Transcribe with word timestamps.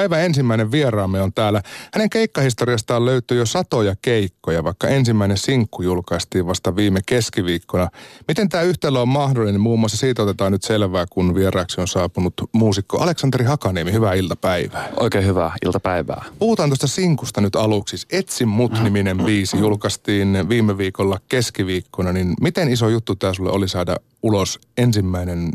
Päivän 0.00 0.24
ensimmäinen 0.24 0.70
vieraamme 0.70 1.22
on 1.22 1.32
täällä. 1.32 1.62
Hänen 1.94 2.10
keikkahistoriastaan 2.10 3.04
löytyy 3.04 3.38
jo 3.38 3.46
satoja 3.46 3.94
keikkoja, 4.02 4.64
vaikka 4.64 4.88
ensimmäinen 4.88 5.36
sinkku 5.36 5.82
julkaistiin 5.82 6.46
vasta 6.46 6.76
viime 6.76 7.00
keskiviikkona. 7.06 7.88
Miten 8.28 8.48
tämä 8.48 8.62
yhtälö 8.62 8.98
on 8.98 9.08
mahdollinen? 9.08 9.60
Muun 9.60 9.80
muassa 9.80 9.96
siitä 9.96 10.22
otetaan 10.22 10.52
nyt 10.52 10.62
selvää, 10.62 11.06
kun 11.10 11.34
vieraaksi 11.34 11.80
on 11.80 11.88
saapunut 11.88 12.34
muusikko 12.52 12.98
Aleksanteri 12.98 13.44
Hakaniemi. 13.44 13.92
Hyvää 13.92 14.14
iltapäivää. 14.14 14.88
Oikein 14.96 15.26
hyvää 15.26 15.52
iltapäivää. 15.64 16.24
Puhutaan 16.38 16.70
tuosta 16.70 16.86
sinkusta 16.86 17.40
nyt 17.40 17.56
aluksi. 17.56 17.96
Etsi 18.10 18.44
mut-niminen 18.44 19.18
biisi 19.26 19.58
julkaistiin 19.58 20.48
viime 20.48 20.78
viikolla 20.78 21.18
keskiviikkona. 21.28 22.12
Niin 22.12 22.34
miten 22.40 22.72
iso 22.72 22.88
juttu 22.88 23.16
tämä 23.16 23.34
sulle 23.34 23.50
oli 23.50 23.68
saada 23.68 23.96
ulos 24.22 24.60
ensimmäinen 24.78 25.50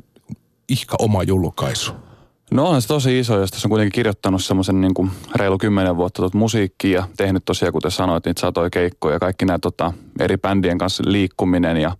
ihka 0.69 0.95
oma 0.99 1.23
julkaisu? 1.23 2.04
No 2.51 2.69
on 2.69 2.81
se 2.81 2.87
tosi 2.87 3.19
iso, 3.19 3.39
jos 3.39 3.51
tässä 3.51 3.67
on 3.67 3.69
kuitenkin 3.69 3.91
kirjoittanut 3.91 4.43
semmoisen 4.43 4.81
niin 4.81 4.93
kuin 4.93 5.11
reilu 5.35 5.57
kymmenen 5.57 5.97
vuotta 5.97 6.21
tuota 6.21 6.37
musiikkia 6.37 6.99
ja 6.99 7.07
tehnyt 7.17 7.45
tosiaan, 7.45 7.73
kuten 7.73 7.91
sanoit, 7.91 8.25
niitä 8.25 8.41
satoja 8.41 8.69
keikkoja. 8.69 9.19
Kaikki 9.19 9.45
nämä 9.45 9.59
tota, 9.59 9.93
eri 10.19 10.37
bändien 10.37 10.77
kanssa 10.77 11.03
liikkuminen 11.07 11.77
ja 11.77 11.97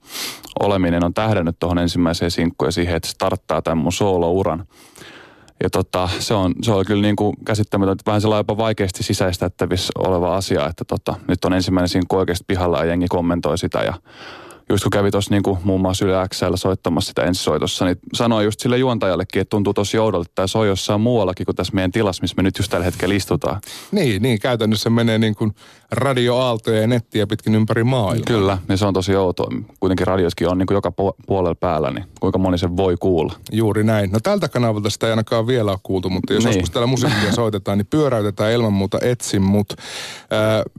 oleminen 0.59 1.05
on 1.05 1.13
tähdännyt 1.13 1.59
tuohon 1.59 1.77
ensimmäiseen 1.77 2.31
sinkkuun 2.31 2.67
ja 2.67 2.71
siihen, 2.71 2.95
että 2.95 3.09
starttaa 3.09 3.61
tämän 3.61 3.77
mun 3.77 3.91
solo-uran. 3.91 4.65
Ja 5.63 5.69
tota, 5.69 6.09
se, 6.19 6.33
on, 6.33 6.53
se 6.61 6.71
on 6.71 6.85
kyllä 6.85 7.01
niin 7.01 7.15
kuin 7.15 7.35
käsittämätön, 7.45 7.95
vähän 8.05 8.21
sellainen 8.21 8.39
jopa 8.39 8.57
vaikeasti 8.57 9.03
sisäistettävissä 9.03 9.91
oleva 9.97 10.35
asia, 10.35 10.67
että 10.67 10.85
tota, 10.85 11.15
nyt 11.27 11.45
on 11.45 11.53
ensimmäinen 11.53 11.89
sinkku 11.89 12.17
oikeasti 12.17 12.45
pihalla 12.47 12.79
ja 12.79 12.85
jengi 12.85 13.07
kommentoi 13.07 13.57
sitä 13.57 13.79
ja 13.79 13.93
just 14.69 14.83
kun 14.83 14.89
kävi 14.89 15.11
tuossa 15.11 15.31
niinku 15.31 15.59
muun 15.63 15.81
muassa 15.81 16.05
Yle 16.05 16.27
XL 16.27 16.55
soittamassa 16.55 17.07
sitä 17.07 17.23
ensisoitossa, 17.23 17.85
niin 17.85 17.97
sanoi 18.13 18.43
just 18.43 18.59
sille 18.59 18.77
juontajallekin, 18.77 19.41
että 19.41 19.49
tuntuu 19.49 19.73
tosi 19.73 19.97
oudolta, 19.97 20.25
että 20.25 20.35
tämä 20.35 20.47
soi 20.47 20.67
jossain 20.67 21.01
muuallakin 21.01 21.45
kuin 21.45 21.55
tässä 21.55 21.73
meidän 21.73 21.91
tilassa, 21.91 22.21
missä 22.21 22.35
me 22.37 22.43
nyt 22.43 22.57
just 22.57 22.71
tällä 22.71 22.85
hetkellä 22.85 23.15
istutaan. 23.15 23.61
Niin, 23.91 24.21
niin 24.21 24.39
käytännössä 24.39 24.89
menee 24.89 25.17
niin 25.17 25.35
kuin 25.35 25.55
radioaaltoja 25.95 26.81
ja 26.81 26.87
nettiä 26.87 27.27
pitkin 27.27 27.55
ympäri 27.55 27.83
maailmaa. 27.83 28.25
Kyllä, 28.25 28.57
niin 28.67 28.77
se 28.77 28.85
on 28.85 28.93
tosi 28.93 29.15
outoa. 29.15 29.47
Kuitenkin 29.79 30.07
radioskin 30.07 30.49
on 30.49 30.57
niin 30.57 30.67
kuin 30.67 30.75
joka 30.75 30.91
puolella 31.27 31.55
päällä, 31.55 31.91
niin 31.91 32.05
kuinka 32.19 32.39
moni 32.39 32.57
se 32.57 32.77
voi 32.77 32.95
kuulla. 32.99 33.33
Juuri 33.51 33.83
näin. 33.83 34.11
No 34.11 34.19
tältä 34.19 34.49
kanavalta 34.49 34.89
sitä 34.89 35.07
ei 35.07 35.11
ainakaan 35.11 35.47
vielä 35.47 35.71
ole 35.71 35.79
kuultu, 35.83 36.09
mutta 36.09 36.33
jos 36.33 36.43
niin. 36.43 36.53
joskus 36.53 36.71
täällä 36.71 36.87
musiikkia 36.87 37.31
soitetaan, 37.41 37.77
niin 37.77 37.87
pyöräytetään 37.87 38.51
ilman 38.51 38.73
muuta 38.73 38.97
etsin 39.01 39.41
mut. 39.41 39.73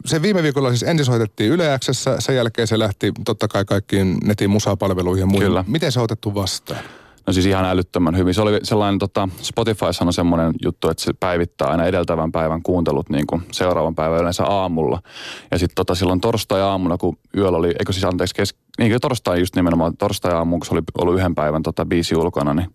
Se 0.07 0.23
viime 0.23 0.43
viikolla 0.43 0.69
siis 0.69 0.83
ensin 0.83 1.07
soitettiin 1.07 1.53
Yle 1.53 1.79
Xssä, 1.79 2.17
sen 2.19 2.37
jälkeen 2.37 2.69
se 2.69 2.79
lähti 2.79 3.13
totta 3.25 3.49
kai 3.49 3.65
kaikkiin 3.65 4.19
netin 4.25 4.51
musapalveluihin 4.51 5.23
ja 5.23 5.27
muihin. 5.27 5.49
Kyllä. 5.49 5.65
Miten 5.67 5.93
se 5.93 6.01
on 6.01 6.05
otettu 6.05 6.35
vastaan? 6.35 6.81
No 7.27 7.33
siis 7.33 7.47
ihan 7.47 7.65
älyttömän 7.65 8.17
hyvin. 8.17 8.35
Se 8.35 8.43
oli 8.43 8.61
sellainen, 8.63 8.99
tota, 8.99 9.29
Spotify 9.43 9.87
on 10.01 10.13
semmoinen 10.13 10.53
juttu, 10.65 10.89
että 10.89 11.03
se 11.03 11.13
päivittää 11.21 11.69
aina 11.69 11.87
edeltävän 11.87 12.33
päivän 12.33 12.63
kuuntelut 12.63 13.11
niin 13.11 13.27
kuin 13.27 13.43
seuraavan 13.53 13.95
päivän 13.95 14.21
yleensä 14.21 14.45
aamulla. 14.45 15.03
Ja 15.51 15.59
sitten 15.59 15.75
tota, 15.75 15.95
silloin 15.95 16.21
torstai-aamuna, 16.21 16.99
kun 16.99 17.19
yöllä 17.37 17.59
oli, 17.59 17.69
eikö 17.69 17.93
siis 17.93 18.05
anteeksi, 18.05 18.35
kes, 18.35 18.55
niin 18.79 19.01
torstai 19.01 19.41
just 19.41 19.57
nimenomaan 19.57 19.97
torstai-aamuun, 19.97 20.61
kun 20.61 20.67
se 20.67 20.75
oli 20.75 20.83
ollut 20.99 21.15
yhden 21.15 21.35
päivän 21.35 21.63
tota, 21.63 21.87
biisi 21.87 22.17
ulkona, 22.17 22.55
niin 22.55 22.71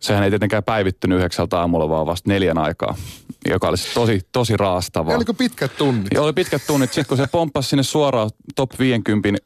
sehän 0.00 0.24
ei 0.24 0.30
tietenkään 0.30 0.64
päivittynyt 0.64 1.18
yhdeksältä 1.18 1.58
aamulla, 1.60 1.88
vaan 1.88 2.06
vasta 2.06 2.30
neljän 2.30 2.58
aikaa, 2.58 2.94
joka 3.48 3.68
oli 3.68 3.76
tosi, 3.94 4.20
tosi 4.32 4.56
raastavaa. 4.56 5.12
Ja 5.12 5.16
oliko 5.16 5.34
pitkät 5.34 5.76
tunnit? 5.78 6.08
Ja 6.14 6.22
oli 6.22 6.32
pitkät 6.32 6.62
tunnit. 6.66 6.92
Sitten 6.92 7.08
kun 7.08 7.16
se 7.16 7.26
pomppasi 7.32 7.68
sinne 7.68 7.82
suoraan 7.82 8.30
top 8.56 8.70
50 8.78 9.38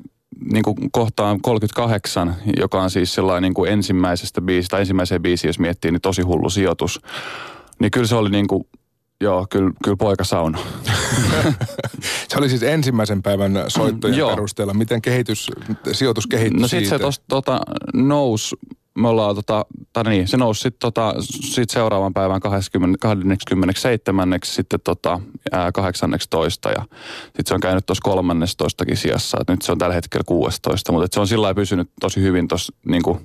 niin 0.53 0.63
kuin 0.63 0.77
kohtaan 0.93 1.41
38, 1.41 2.35
joka 2.57 2.83
on 2.83 2.91
siis 2.91 3.15
sellainen 3.15 3.43
niin 3.43 3.55
kuin 3.55 3.73
ensimmäisestä 3.73 4.41
biisistä, 4.41 4.79
ensimmäiseen 4.79 5.23
biisiin, 5.23 5.49
jos 5.49 5.59
miettii, 5.59 5.91
niin 5.91 6.01
tosi 6.01 6.23
hullu 6.23 6.51
sijoitus. 6.51 7.01
Niin 7.79 7.91
kyllä 7.91 8.07
se 8.07 8.15
oli 8.15 8.31
niin 8.31 8.47
kuin, 8.47 8.65
joo, 9.21 9.47
kyllä, 9.51 9.71
kyllä 9.85 9.97
poika 9.97 10.25
sauna. 10.25 10.59
se 12.29 12.39
oli 12.39 12.49
siis 12.49 12.63
ensimmäisen 12.63 13.23
päivän 13.23 13.65
soittojen 13.69 14.27
perusteella. 14.27 14.75
Miten 14.75 15.03
kehitys, 15.03 15.51
sijoitus 15.93 16.27
kehittyi 16.27 16.61
No 16.61 16.69
sitten 16.69 16.89
se 16.89 16.99
tos, 16.99 17.23
tota, 17.29 17.61
nousi 17.95 18.57
me 18.99 19.09
ollaan, 19.09 19.35
tota, 19.35 19.67
tai 19.93 20.05
niin, 20.05 20.29
se 20.29 20.37
nousi 20.37 20.61
sitten 20.61 20.79
tota, 20.81 21.15
sit 21.21 21.71
seuraavan 21.71 22.15
päivän 22.15 22.41
20, 22.41 22.99
27. 22.99 24.39
sitten 24.45 24.81
tota, 24.85 25.21
ää, 25.53 25.73
18. 25.73 26.71
ja 26.71 26.83
sitten 27.25 27.47
se 27.47 27.55
on 27.55 27.61
käynyt 27.61 27.87
tuossa 27.87 28.03
13. 28.05 28.85
sijassa, 28.95 29.39
että 29.41 29.53
nyt 29.53 29.63
se 29.63 29.73
on 29.73 29.79
tällä 29.79 29.95
hetkellä 29.95 30.25
16, 30.27 30.93
mutta 30.93 31.09
se 31.13 31.21
on 31.21 31.29
sillä 31.29 31.55
pysynyt 31.55 31.91
tosi 32.01 32.21
hyvin 32.21 32.49
tuossa 32.49 32.73
niinku, 32.87 33.21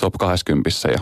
top 0.00 0.14
20 0.18 0.70
ja 0.88 0.98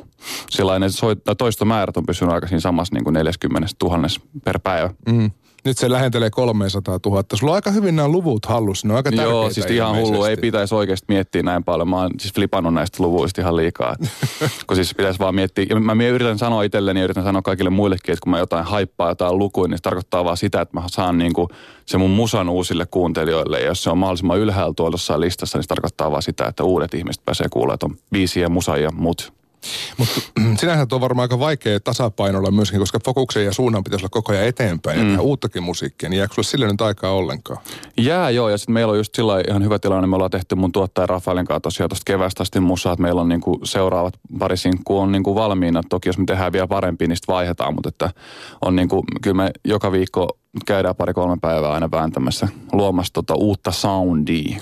sellainen 0.51 0.91
toistomäärät 1.39 1.97
on 1.97 2.07
pysynyt 2.07 2.35
aika 2.35 2.47
siinä 2.47 2.61
samassa 2.61 2.95
niin 2.95 3.05
kuin 3.05 3.15
40 3.15 3.69
000 3.83 4.09
per 4.45 4.59
päivä. 4.59 4.91
Mm. 5.09 5.31
Nyt 5.65 5.79
se 5.79 5.91
lähentelee 5.91 6.31
300 6.31 6.99
000. 7.07 7.25
Sulla 7.35 7.53
on 7.53 7.55
aika 7.55 7.71
hyvin 7.71 7.97
nämä 7.97 8.09
luvut 8.09 8.47
hallussa, 8.47 8.89
ne 8.89 8.95
on 8.95 8.97
aika 8.97 9.11
Joo, 9.11 9.51
siis 9.51 9.67
ihan 9.67 9.97
hullu. 9.97 10.25
Ei 10.25 10.37
pitäisi 10.37 10.75
oikeasti 10.75 11.07
miettiä 11.09 11.43
näin 11.43 11.65
paljon. 11.65 11.89
Mä 11.89 11.97
oon 11.97 12.11
siis 12.19 12.35
flipannut 12.35 12.75
näistä 12.75 13.03
luvuista 13.03 13.41
ihan 13.41 13.57
liikaa. 13.57 13.97
kun 14.67 14.77
siis 14.77 14.95
pitäisi 14.95 15.19
vaan 15.19 15.35
miettiä. 15.35 15.67
Ja 15.69 15.81
mä, 15.81 15.95
mä 15.95 16.05
yritän 16.05 16.39
sanoa 16.39 16.63
itselleni 16.63 17.01
ja 17.01 17.05
yritän 17.05 17.25
sanoa 17.25 17.43
kaikille 17.43 17.71
muillekin, 17.71 18.13
että 18.13 18.23
kun 18.23 18.31
mä 18.31 18.39
jotain 18.39 18.65
haippaa 18.65 19.09
jotain 19.09 19.39
lukuja, 19.39 19.69
niin 19.69 19.79
se 19.79 19.83
tarkoittaa 19.83 20.25
vaan 20.25 20.37
sitä, 20.37 20.61
että 20.61 20.81
mä 20.81 20.83
saan 20.87 21.19
niinku 21.19 21.49
se 21.87 21.99
mun 21.99 22.11
musan 22.11 22.49
uusille 22.49 22.87
kuuntelijoille. 22.87 23.61
Ja 23.61 23.67
jos 23.67 23.83
se 23.83 23.91
on 23.91 23.99
mahdollisimman 23.99 24.39
ylhäällä 24.39 24.75
tuolla 24.77 25.21
listassa, 25.21 25.59
niin 25.59 25.65
se 25.65 25.69
tarkoittaa 25.69 26.11
vaan 26.11 26.23
sitä, 26.23 26.47
että 26.47 26.65
uudet 26.65 26.95
ihmiset 26.95 27.25
pääsee 27.25 27.47
kuulemaan, 27.51 27.75
että 27.75 27.87
on 27.87 27.97
biisiä, 28.13 28.49
musa 28.49 28.77
ja 28.77 28.91
mut. 28.91 29.40
Mutta 29.97 30.21
sinänsä 30.61 30.87
on 30.93 31.01
varmaan 31.01 31.25
aika 31.25 31.39
vaikea 31.39 31.81
tasapainolla 31.81 32.51
myöskin, 32.51 32.81
koska 32.81 32.99
fokuksen 33.05 33.45
ja 33.45 33.53
suunnan 33.53 33.85
pitäisi 33.85 34.03
olla 34.05 34.11
koko 34.11 34.33
ajan 34.33 34.45
eteenpäin 34.45 35.01
mm. 35.01 35.15
ja 35.15 35.21
uuttakin 35.21 35.63
musiikkia. 35.63 36.09
Niin 36.09 36.19
jääkö 36.19 36.35
sulle 36.35 36.47
sille 36.47 36.67
nyt 36.67 36.81
aikaa 36.81 37.13
ollenkaan? 37.13 37.59
Jää 37.97 38.31
joo, 38.31 38.49
ja 38.49 38.59
sitten 38.59 38.73
meillä 38.73 38.91
on 38.91 38.99
just 38.99 39.15
sillä 39.15 39.43
ihan 39.49 39.65
hyvä 39.65 39.79
tilanne. 39.79 40.07
Me 40.07 40.17
ollaan 40.17 40.31
tehty 40.31 40.55
mun 40.55 40.73
tuottaja 40.73 41.07
Rafaelin 41.07 41.47
kanssa 41.47 41.61
tosiaan 41.61 41.91
tuosta 41.91 42.05
kevästä 42.07 42.43
asti 42.43 42.61
musaa, 42.61 42.93
että 42.93 43.03
meillä 43.03 43.21
on 43.21 43.29
niinku 43.29 43.61
seuraavat 43.65 44.15
pari 44.39 44.57
sinkkua 44.57 45.03
on 45.03 45.13
niinku 45.13 45.35
valmiina. 45.35 45.83
Toki 45.89 46.09
jos 46.09 46.19
me 46.19 46.25
tehdään 46.25 46.53
vielä 46.53 46.67
parempi, 46.67 47.07
niin 47.07 47.17
sitten 47.17 47.33
vaihdetaan, 47.35 47.75
mutta 47.75 47.89
että 47.89 48.11
on 48.65 48.77
niinku, 48.77 49.05
kyllä 49.23 49.37
me 49.37 49.51
joka 49.65 49.93
viikko 49.93 50.40
käydään 50.67 50.97
pari-kolme 50.97 51.37
päivää 51.41 51.73
aina 51.73 51.91
vääntämässä 51.91 52.49
luomassa 52.73 53.13
tota 53.13 53.35
uutta 53.35 53.71
soundia. 53.71 54.61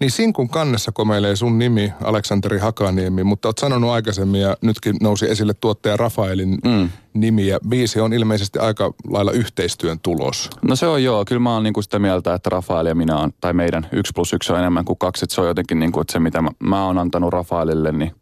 Niin 0.00 0.10
Sinkun 0.10 0.48
kannessa 0.48 0.92
komeilee 0.92 1.36
sun 1.36 1.58
nimi, 1.58 1.92
Aleksanteri 2.04 2.58
Hakaniemi, 2.58 3.24
mutta 3.24 3.48
oot 3.48 3.58
sanonut 3.58 3.90
aikaisemmin 3.90 4.40
ja 4.40 4.56
nytkin 4.62 4.96
nousi 5.02 5.30
esille 5.30 5.54
tuottaja 5.54 5.96
Rafaelin 5.96 6.58
mm. 6.64 6.88
nimi 7.14 7.46
ja 7.46 7.58
biisi 7.68 8.00
on 8.00 8.12
ilmeisesti 8.12 8.58
aika 8.58 8.92
lailla 9.10 9.32
yhteistyön 9.32 10.00
tulos. 10.00 10.50
No 10.62 10.76
se 10.76 10.86
on 10.86 11.04
joo, 11.04 11.24
kyllä 11.24 11.40
mä 11.40 11.54
oon 11.54 11.62
niinku 11.62 11.82
sitä 11.82 11.98
mieltä, 11.98 12.34
että 12.34 12.50
Rafael 12.50 12.86
ja 12.86 12.94
minä 12.94 13.18
on, 13.18 13.32
tai 13.40 13.52
meidän 13.52 13.86
yksi 13.92 14.12
plus 14.14 14.32
yksi 14.32 14.52
on 14.52 14.58
enemmän 14.58 14.84
kuin 14.84 14.98
kaksi, 14.98 15.24
että 15.24 15.34
se 15.34 15.40
on 15.40 15.48
jotenkin 15.48 15.78
niinku, 15.78 16.00
että 16.00 16.12
se 16.12 16.18
mitä 16.18 16.42
mä, 16.42 16.50
mä 16.58 16.86
oon 16.86 16.98
antanut 16.98 17.32
Rafaelille, 17.32 17.92
niin 17.92 18.12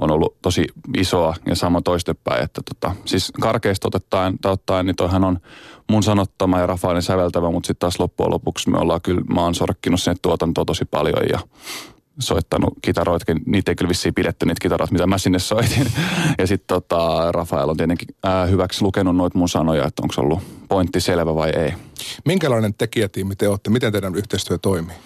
on 0.00 0.10
ollut 0.10 0.36
tosi 0.42 0.64
isoa 0.96 1.34
ja 1.46 1.54
sama 1.54 1.82
toistepäin, 1.82 2.44
että 2.44 2.60
tota, 2.68 2.96
siis 3.04 3.32
karkeasti 3.40 3.86
otettaen, 3.86 4.38
ottaen, 4.44 4.86
niin 4.86 4.96
toihan 4.96 5.24
on 5.24 5.38
mun 5.90 6.02
sanottama 6.02 6.58
ja 6.58 6.66
Rafaelin 6.66 7.02
säveltävä, 7.02 7.50
mutta 7.50 7.66
sitten 7.66 7.80
taas 7.80 8.00
loppujen 8.00 8.30
lopuksi 8.30 8.70
me 8.70 8.78
ollaan 8.78 9.00
kyllä, 9.02 9.20
mä 9.20 9.40
oon 9.40 9.54
sorkkinut 9.54 10.00
sinne 10.00 10.16
tuotantoa 10.22 10.64
tosi 10.64 10.84
paljon 10.84 11.28
ja 11.32 11.38
soittanut 12.20 12.74
kitaroitakin. 12.82 13.40
Niitä 13.46 13.70
ei 13.70 13.76
kyllä 13.76 13.88
vissiin 13.88 14.14
pidetty 14.14 14.46
niitä 14.46 14.62
kitaroita, 14.62 14.92
mitä 14.92 15.06
mä 15.06 15.18
sinne 15.18 15.38
soitin. 15.38 15.86
Ja 16.38 16.46
sitten 16.46 16.66
tota, 16.66 17.32
Rafael 17.32 17.68
on 17.68 17.76
tietenkin 17.76 18.08
ää, 18.24 18.46
hyväksi 18.46 18.82
lukenut 18.82 19.16
noita 19.16 19.38
mun 19.38 19.48
sanoja, 19.48 19.86
että 19.86 20.02
onko 20.02 20.14
ollut 20.18 20.40
pointti 20.68 21.00
selvä 21.00 21.34
vai 21.34 21.50
ei. 21.50 21.72
Minkälainen 22.24 22.74
tekijätiimi 22.74 23.36
te 23.36 23.48
olette? 23.48 23.70
Miten 23.70 23.92
teidän 23.92 24.14
yhteistyö 24.14 24.58
toimii? 24.58 24.96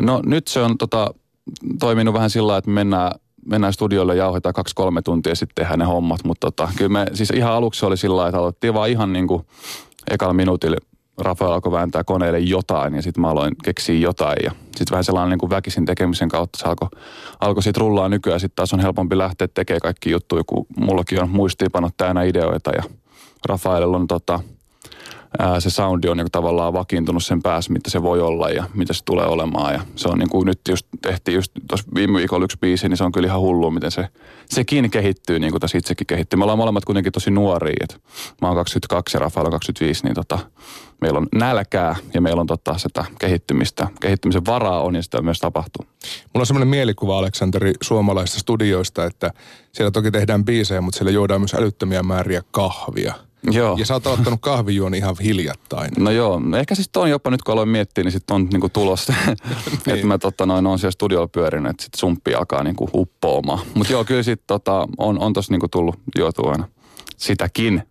No 0.00 0.22
nyt 0.26 0.48
se 0.48 0.60
on 0.60 0.78
tota, 0.78 1.14
toiminut 1.80 2.14
vähän 2.14 2.30
sillä 2.30 2.56
että 2.56 2.70
me 2.70 2.74
mennään 2.74 3.12
mennään 3.46 3.72
studiolle, 3.72 4.16
jauhetaan 4.16 4.52
kaksi-kolme 4.52 5.02
tuntia 5.02 5.34
sitten 5.34 5.54
tehdään 5.54 5.78
ne 5.78 5.84
hommat. 5.84 6.24
Mutta 6.24 6.50
tota, 6.50 6.68
kyllä 6.76 6.88
me, 6.88 7.06
siis 7.12 7.30
ihan 7.30 7.52
aluksi 7.52 7.86
oli 7.86 7.96
sillä 7.96 8.26
että 8.28 8.38
aloittiin 8.38 8.74
vaan 8.74 8.90
ihan 8.90 9.12
niin 9.12 9.26
kuin 9.26 9.46
ekalla 10.10 10.34
minuutilla 10.34 10.76
Rafael 11.18 11.52
alkoi 11.52 11.72
vääntää 11.72 12.04
koneelle 12.04 12.38
jotain 12.38 12.94
ja 12.94 13.02
sitten 13.02 13.20
mä 13.20 13.28
aloin 13.28 13.54
keksiä 13.64 13.98
jotain 13.98 14.36
ja 14.44 14.50
sitten 14.50 14.90
vähän 14.90 15.04
sellainen 15.04 15.30
niin 15.30 15.38
kuin 15.38 15.50
väkisin 15.50 15.84
tekemisen 15.84 16.28
kautta 16.28 16.58
se 16.58 16.68
alkoi, 16.68 16.88
alkoi 17.40 17.62
sitten 17.62 17.80
rullaa 17.80 18.08
nykyään. 18.08 18.40
Sitten 18.40 18.56
taas 18.56 18.72
on 18.72 18.80
helpompi 18.80 19.18
lähteä 19.18 19.48
tekemään 19.48 19.80
kaikki 19.80 20.10
juttuja, 20.10 20.42
kun 20.46 20.66
mullakin 20.76 21.22
on 21.22 21.30
muistiinpanot 21.30 21.94
täynnä 21.96 22.22
ideoita 22.22 22.70
ja 22.70 22.82
Rafaelilla 23.46 23.96
on 23.96 24.06
tota, 24.06 24.40
ää, 25.38 25.60
se 25.60 25.70
soundi 25.70 26.08
on 26.08 26.16
niin 26.16 26.26
tavallaan 26.32 26.72
vakiintunut 26.72 27.24
sen 27.24 27.42
päässä, 27.42 27.72
mitä 27.72 27.90
se 27.90 28.02
voi 28.02 28.20
olla 28.20 28.50
ja 28.50 28.64
mitä 28.74 28.92
se 28.92 29.04
tulee 29.04 29.26
olemaan. 29.26 29.74
Ja 29.74 29.80
se 29.96 30.08
on 30.08 30.18
niin 30.18 30.30
kuin 30.30 30.46
nyt 30.46 30.60
just 30.68 30.86
tehtiin 31.02 31.34
just 31.34 31.52
tuossa 31.68 31.86
viime 31.94 32.18
viikolla 32.18 32.44
yksi 32.44 32.58
biisi, 32.60 32.88
niin 32.88 32.96
se 32.96 33.04
on 33.04 33.12
kyllä 33.12 33.26
ihan 33.26 33.40
hullu, 33.40 33.70
miten 33.70 33.90
se, 33.90 34.08
sekin 34.46 34.90
kehittyy 34.90 35.38
niin 35.38 35.50
kuin 35.50 35.60
tässä 35.60 35.78
itsekin 35.78 36.06
kehittyy. 36.06 36.36
Me 36.36 36.44
ollaan 36.44 36.58
molemmat 36.58 36.84
kuitenkin 36.84 37.12
tosi 37.12 37.30
nuoria, 37.30 37.74
että 37.80 37.96
mä 38.42 38.48
oon 38.48 38.56
22 38.56 39.16
ja 39.16 39.20
Rafael 39.20 39.46
on 39.46 39.52
25, 39.52 40.04
niin 40.04 40.14
tota, 40.14 40.38
meillä 41.00 41.18
on 41.18 41.26
nälkää 41.34 41.96
ja 42.14 42.20
meillä 42.20 42.40
on 42.40 42.46
tota 42.46 42.78
sitä 42.78 43.04
kehittymistä. 43.18 43.88
Kehittymisen 44.00 44.46
varaa 44.46 44.82
on 44.82 44.94
ja 44.94 45.02
sitä 45.02 45.22
myös 45.22 45.38
tapahtuu. 45.38 45.84
Mulla 45.84 46.42
on 46.42 46.46
semmoinen 46.46 46.68
mielikuva, 46.68 47.18
Aleksanteri, 47.18 47.72
suomalaisista 47.82 48.40
studioista, 48.40 49.04
että 49.04 49.30
siellä 49.72 49.90
toki 49.90 50.10
tehdään 50.10 50.44
biisejä, 50.44 50.80
mutta 50.80 50.98
siellä 50.98 51.12
juodaan 51.12 51.40
myös 51.40 51.54
älyttömiä 51.54 52.02
määriä 52.02 52.42
kahvia– 52.50 53.14
Joo. 53.50 53.76
Ja 53.78 53.86
sä 53.86 53.94
oot 53.94 54.06
aloittanut 54.06 54.40
kahvijuon 54.40 54.94
ihan 54.94 55.16
hiljattain. 55.22 55.90
No 55.98 56.10
joo, 56.10 56.40
ehkä 56.58 56.74
siis 56.74 56.90
on 56.96 57.10
jopa 57.10 57.30
nyt 57.30 57.42
kun 57.42 57.52
aloin 57.52 57.68
miettiä, 57.68 58.04
niin 58.04 58.12
sitten 58.12 58.34
on 58.34 58.48
niinku 58.52 58.68
tulossa. 58.68 59.14
niin. 59.26 59.36
että 59.86 60.06
mä 60.06 60.18
tota, 60.18 60.46
noin, 60.46 60.66
on 60.66 60.78
siellä 60.78 60.92
studiolla 60.92 61.28
pyörinyt, 61.28 61.70
että 61.70 61.82
sitten 61.82 61.98
sumppi 61.98 62.34
alkaa 62.34 62.62
niinku 62.62 62.90
uppoamaan. 62.94 63.58
Mutta 63.74 63.92
joo, 63.92 64.04
kyllä 64.04 64.22
sitten 64.22 64.46
tota, 64.46 64.88
on, 64.98 65.18
on 65.18 65.32
tossa 65.32 65.52
niinku 65.52 65.68
tullut 65.68 65.98
juotua 66.18 66.50
aina 66.50 66.68
sitäkin. 67.16 67.82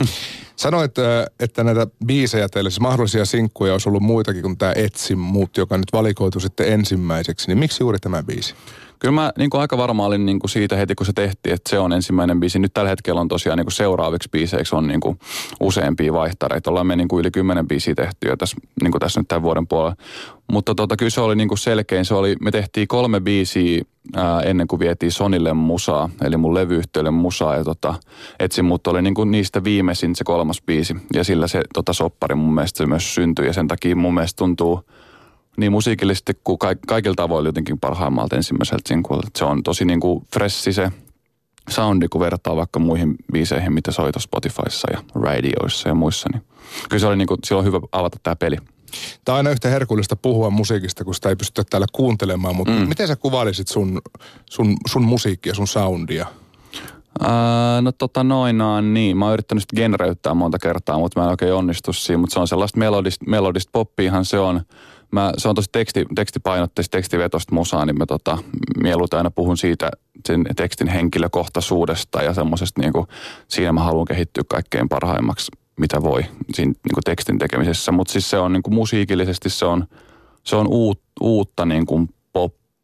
Sanoit, 0.56 0.92
että 1.40 1.64
näitä 1.64 1.86
biisejä 2.06 2.48
teille, 2.48 2.70
siis 2.70 2.80
mahdollisia 2.80 3.24
sinkkuja 3.24 3.72
olisi 3.72 3.88
ollut 3.88 4.02
muitakin 4.02 4.42
kuin 4.42 4.58
tämä 4.58 4.72
Etsi 4.76 5.16
muut, 5.16 5.56
joka 5.56 5.78
nyt 5.78 5.92
valikoitu 5.92 6.40
sitten 6.40 6.72
ensimmäiseksi. 6.72 7.48
Niin 7.48 7.58
miksi 7.58 7.82
juuri 7.82 7.98
tämä 7.98 8.22
biisi? 8.22 8.54
Kyllä 8.98 9.12
mä 9.12 9.32
niin 9.38 9.50
kuin 9.50 9.60
aika 9.60 9.76
varma 9.78 10.06
olin 10.06 10.26
niin 10.26 10.38
kuin 10.38 10.50
siitä 10.50 10.76
heti, 10.76 10.94
kun 10.94 11.06
se 11.06 11.12
tehtiin, 11.12 11.54
että 11.54 11.70
se 11.70 11.78
on 11.78 11.92
ensimmäinen 11.92 12.40
biisi. 12.40 12.58
Nyt 12.58 12.74
tällä 12.74 12.90
hetkellä 12.90 13.20
on 13.20 13.28
tosiaan 13.28 13.58
niin 13.58 13.66
kuin 13.66 13.72
seuraaviksi 13.72 14.28
biiseiksi 14.32 14.76
on 14.76 14.88
niin 14.88 15.00
kuin 15.00 15.18
useampia 15.60 16.12
vaihtareita. 16.12 16.70
Ollaan 16.70 16.86
me 16.86 16.96
niin 16.96 17.08
kuin 17.08 17.20
yli 17.20 17.30
kymmenen 17.30 17.68
biisiä 17.68 17.94
tehty 17.94 18.28
jo 18.28 18.36
tässä, 18.36 18.56
niin 18.82 18.92
kuin 18.92 19.00
tässä 19.00 19.20
nyt 19.20 19.28
tämän 19.28 19.42
vuoden 19.42 19.66
puolella. 19.66 19.96
Mutta 20.52 20.74
tota, 20.74 20.96
kyllä 20.96 21.10
se 21.10 21.20
oli 21.20 21.36
niin 21.36 21.48
kuin 21.48 21.58
selkein. 21.58 22.04
Se 22.04 22.14
oli, 22.14 22.36
me 22.40 22.50
tehtiin 22.50 22.88
kolme 22.88 23.20
biisiä 23.20 23.82
ää, 24.16 24.40
ennen 24.40 24.68
kuin 24.68 24.80
vietiin 24.80 25.12
Sonille 25.12 25.52
musaa, 25.52 26.10
eli 26.24 26.36
mun 26.36 26.54
levyyhtiölle 26.54 27.10
musaa. 27.10 27.56
Ja 27.56 27.64
tota, 27.64 27.94
etsin 28.38 28.64
mut 28.64 28.86
oli 28.86 29.02
niin 29.02 29.14
kuin 29.14 29.30
niistä 29.30 29.64
viimeisin 29.64 30.16
se 30.16 30.24
kolmas 30.42 30.62
biisi. 30.62 30.96
Ja 31.14 31.24
sillä 31.24 31.48
se 31.48 31.62
tota, 31.74 31.92
soppari 31.92 32.34
mun 32.34 32.54
mielestä 32.54 32.78
se 32.78 32.86
myös 32.86 33.14
syntyi. 33.14 33.46
Ja 33.46 33.52
sen 33.52 33.68
takia 33.68 33.96
mun 33.96 34.14
mielestä 34.14 34.36
tuntuu– 34.36 34.80
niin 35.56 35.72
musiikillisesti 35.72 36.32
kuin 36.44 36.58
kaikilla 36.86 37.14
tavoilla 37.14 37.48
jotenkin 37.48 37.80
parhaimmalta 37.80 38.36
ensimmäiseltä 38.36 38.82
sinkulta. 38.88 39.28
Se 39.36 39.44
on 39.44 39.62
tosi 39.62 39.84
niin 39.84 40.00
kuin 40.00 40.24
fressi 40.32 40.72
se 40.72 40.90
soundi, 41.68 42.08
kun 42.08 42.20
vertaa 42.20 42.56
vaikka 42.56 42.78
muihin 42.78 43.14
biiseihin, 43.32 43.72
mitä 43.72 43.92
soi 43.92 44.10
Spotifyssa 44.18 44.88
ja 44.92 45.02
radioissa 45.14 45.88
ja 45.88 45.94
muissa. 45.94 46.28
Niin 46.32 46.42
kyllä 46.88 47.00
se 47.00 47.06
oli 47.06 47.16
niin 47.16 47.28
kuin, 47.28 47.38
silloin 47.44 47.66
hyvä 47.66 47.80
avata 47.92 48.18
tämä 48.22 48.36
peli. 48.36 48.56
Tämä 49.24 49.34
on 49.34 49.36
aina 49.36 49.50
yhtä 49.50 49.68
herkullista 49.68 50.16
puhua 50.16 50.50
musiikista, 50.50 51.04
kun 51.04 51.14
sitä 51.14 51.28
ei 51.28 51.36
pystytä 51.36 51.64
täällä 51.70 51.86
kuuntelemaan, 51.92 52.56
mutta 52.56 52.72
mm. 52.72 52.88
miten 52.88 53.08
sä 53.08 53.16
kuvailisit 53.16 53.68
sun, 53.68 54.00
sun, 54.50 54.76
sun 54.86 55.04
musiikkia, 55.04 55.54
sun 55.54 55.66
soundia? 55.66 56.26
No 57.80 57.92
tota 57.92 58.24
noin, 58.24 58.58
no, 58.58 58.80
niin. 58.80 59.16
Mä 59.16 59.24
oon 59.24 59.34
yrittänyt 59.34 59.62
sitä 59.62 59.76
genreyttää 59.76 60.34
monta 60.34 60.58
kertaa, 60.58 60.98
mutta 60.98 61.20
mä 61.20 61.24
en 61.24 61.30
oikein 61.30 61.54
onnistu 61.54 61.92
siinä. 61.92 62.18
Mutta 62.18 62.34
se 62.34 62.40
on 62.40 62.48
sellaista 62.48 62.78
melodista, 62.78 63.24
melodista 63.28 63.70
poppiahan 63.72 64.24
se 64.24 64.38
on 64.38 64.60
mä, 65.12 65.32
se 65.38 65.48
on 65.48 65.54
tosi 65.54 65.68
teksti, 65.72 66.06
tekstipainotteista, 66.14 66.96
tekstivetosta 66.96 67.54
musaa, 67.54 67.86
niin 67.86 67.98
mä 67.98 68.06
tota, 68.06 68.38
mieluiten 68.82 69.16
aina 69.16 69.30
puhun 69.30 69.56
siitä 69.56 69.90
sen 70.26 70.44
tekstin 70.56 70.88
henkilökohtaisuudesta 70.88 72.22
ja 72.22 72.34
semmoisesta 72.34 72.80
niin 72.80 72.92
kuin, 72.92 73.06
siinä 73.48 73.72
mä 73.72 73.80
haluan 73.80 74.04
kehittyä 74.04 74.42
kaikkein 74.48 74.88
parhaimmaksi, 74.88 75.52
mitä 75.76 76.02
voi 76.02 76.22
siinä 76.54 76.72
niin 76.72 76.94
kuin 76.94 77.04
tekstin 77.04 77.38
tekemisessä. 77.38 77.92
Mutta 77.92 78.12
siis 78.12 78.30
se 78.30 78.38
on 78.38 78.52
niin 78.52 78.62
kuin 78.62 78.74
musiikillisesti 78.74 79.50
se 79.50 79.64
on, 79.64 79.86
se 80.44 80.56
on 80.56 80.68
uut, 80.68 81.00
uutta 81.20 81.66
niin 81.66 81.86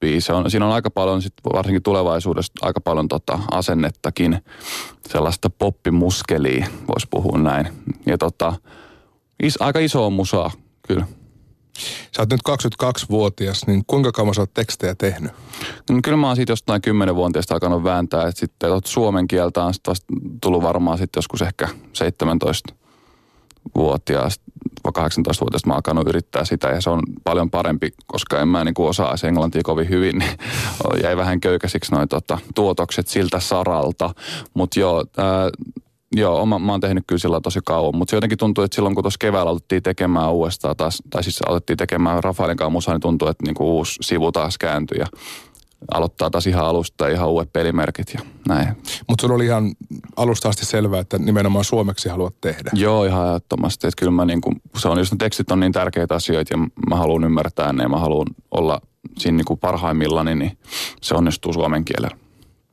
poppia. 0.00 0.20
Se 0.20 0.32
on, 0.32 0.50
siinä 0.50 0.66
on 0.66 0.72
aika 0.72 0.90
paljon, 0.90 1.22
sit 1.22 1.32
varsinkin 1.52 1.82
tulevaisuudessa, 1.82 2.52
aika 2.62 2.80
paljon 2.80 3.08
tota 3.08 3.38
asennettakin, 3.50 4.38
sellaista 5.08 5.50
poppimuskelia, 5.50 6.66
voisi 6.88 7.06
puhua 7.10 7.38
näin. 7.38 7.68
Ja 8.06 8.18
tota, 8.18 8.52
is, 9.42 9.56
aika 9.60 9.78
iso 9.78 10.10
musaa, 10.10 10.50
kyllä. 10.88 11.06
Sä 12.16 12.22
oot 12.22 12.30
nyt 12.30 12.40
22-vuotias, 12.48 13.66
niin 13.66 13.82
kuinka 13.86 14.12
kauan 14.12 14.34
sä 14.34 14.42
oot 14.42 14.54
tekstejä 14.54 14.94
tehnyt? 14.94 15.32
No, 15.90 16.00
kyllä 16.04 16.16
mä 16.16 16.26
oon 16.26 16.36
siitä 16.36 16.52
jostain 16.52 16.82
10 16.82 17.14
vuotiaasta 17.14 17.54
alkanut 17.54 17.84
vääntää, 17.84 18.28
että 18.28 18.40
sitten 18.40 18.70
suomen 18.84 19.28
kieltä 19.28 19.64
on 19.64 19.74
sitten 19.74 19.94
tullut 20.40 20.62
varmaan 20.62 20.98
sitten 20.98 21.18
joskus 21.18 21.42
ehkä 21.42 21.68
17 21.92 22.74
vuotiaasta, 23.74 24.44
18-vuotiaasta 24.88 25.68
mä 25.68 25.74
alkanut 25.74 26.08
yrittää 26.08 26.44
sitä 26.44 26.68
ja 26.68 26.80
se 26.80 26.90
on 26.90 27.02
paljon 27.24 27.50
parempi, 27.50 27.90
koska 28.06 28.40
en 28.40 28.48
mä 28.48 28.64
niin 28.64 28.74
osaa 28.78 29.14
englantia 29.28 29.62
kovin 29.64 29.88
hyvin, 29.88 30.18
niin 30.18 30.30
jäi 31.02 31.16
vähän 31.16 31.40
köykäisiksi 31.40 31.92
noin 31.92 32.08
tota, 32.08 32.38
tuotokset 32.54 33.08
siltä 33.08 33.40
saralta. 33.40 34.14
Mutta 34.54 34.80
joo, 34.80 35.04
ää, 35.16 35.50
Joo, 36.16 36.46
mä, 36.46 36.58
mä 36.58 36.72
oon 36.72 36.80
tehnyt 36.80 37.04
kyllä 37.06 37.18
sillä 37.18 37.40
tosi 37.40 37.60
kauan, 37.64 37.96
mutta 37.96 38.10
se 38.10 38.16
jotenkin 38.16 38.38
tuntuu, 38.38 38.64
että 38.64 38.74
silloin 38.74 38.94
kun 38.94 39.04
tuossa 39.04 39.18
keväällä 39.20 39.50
alettiin 39.50 39.82
tekemään 39.82 40.32
uudestaan 40.32 40.76
taas, 40.76 41.02
tai 41.10 41.22
siis 41.22 41.42
alettiin 41.42 41.76
tekemään 41.76 42.24
Rafaelin 42.24 42.56
kanssa 42.56 42.70
musaa, 42.70 42.94
niin 42.94 43.00
tuntuu, 43.00 43.28
että 43.28 43.44
niinku 43.46 43.76
uusi 43.76 43.98
sivu 44.00 44.32
taas 44.32 44.58
kääntyi 44.58 44.98
ja 44.98 45.06
aloittaa 45.94 46.30
taas 46.30 46.46
ihan 46.46 46.64
alusta 46.64 47.08
ihan 47.08 47.28
uudet 47.28 47.52
pelimerkit 47.52 48.14
ja 48.14 48.20
näin. 48.48 48.68
Mutta 49.08 49.22
sulla 49.22 49.34
oli 49.34 49.44
ihan 49.44 49.72
alusta 50.18 50.48
asti 50.48 50.66
selvää, 50.66 51.00
että 51.00 51.18
nimenomaan 51.18 51.64
suomeksi 51.64 52.08
haluat 52.08 52.34
tehdä. 52.40 52.70
Joo, 52.74 53.04
ihan 53.04 53.28
ajattomasti. 53.28 53.86
Että 53.86 54.00
kyllä 54.00 54.12
mä 54.12 54.24
niinku, 54.24 54.52
se 54.78 54.88
on, 54.88 54.98
jos 54.98 55.12
ne 55.12 55.16
tekstit 55.18 55.50
on 55.50 55.60
niin 55.60 55.72
tärkeitä 55.72 56.14
asioita 56.14 56.54
ja 56.54 56.58
mä 56.88 56.96
haluan 56.96 57.24
ymmärtää 57.24 57.72
ne 57.72 57.82
ja 57.82 57.88
mä 57.88 57.98
haluan 57.98 58.26
olla 58.50 58.80
siinä 59.18 59.36
niinku 59.36 59.56
parhaimmillani, 59.56 60.34
niin 60.34 60.58
se 61.02 61.14
onnistuu 61.14 61.52
suomen 61.52 61.84
kielellä. 61.84 62.16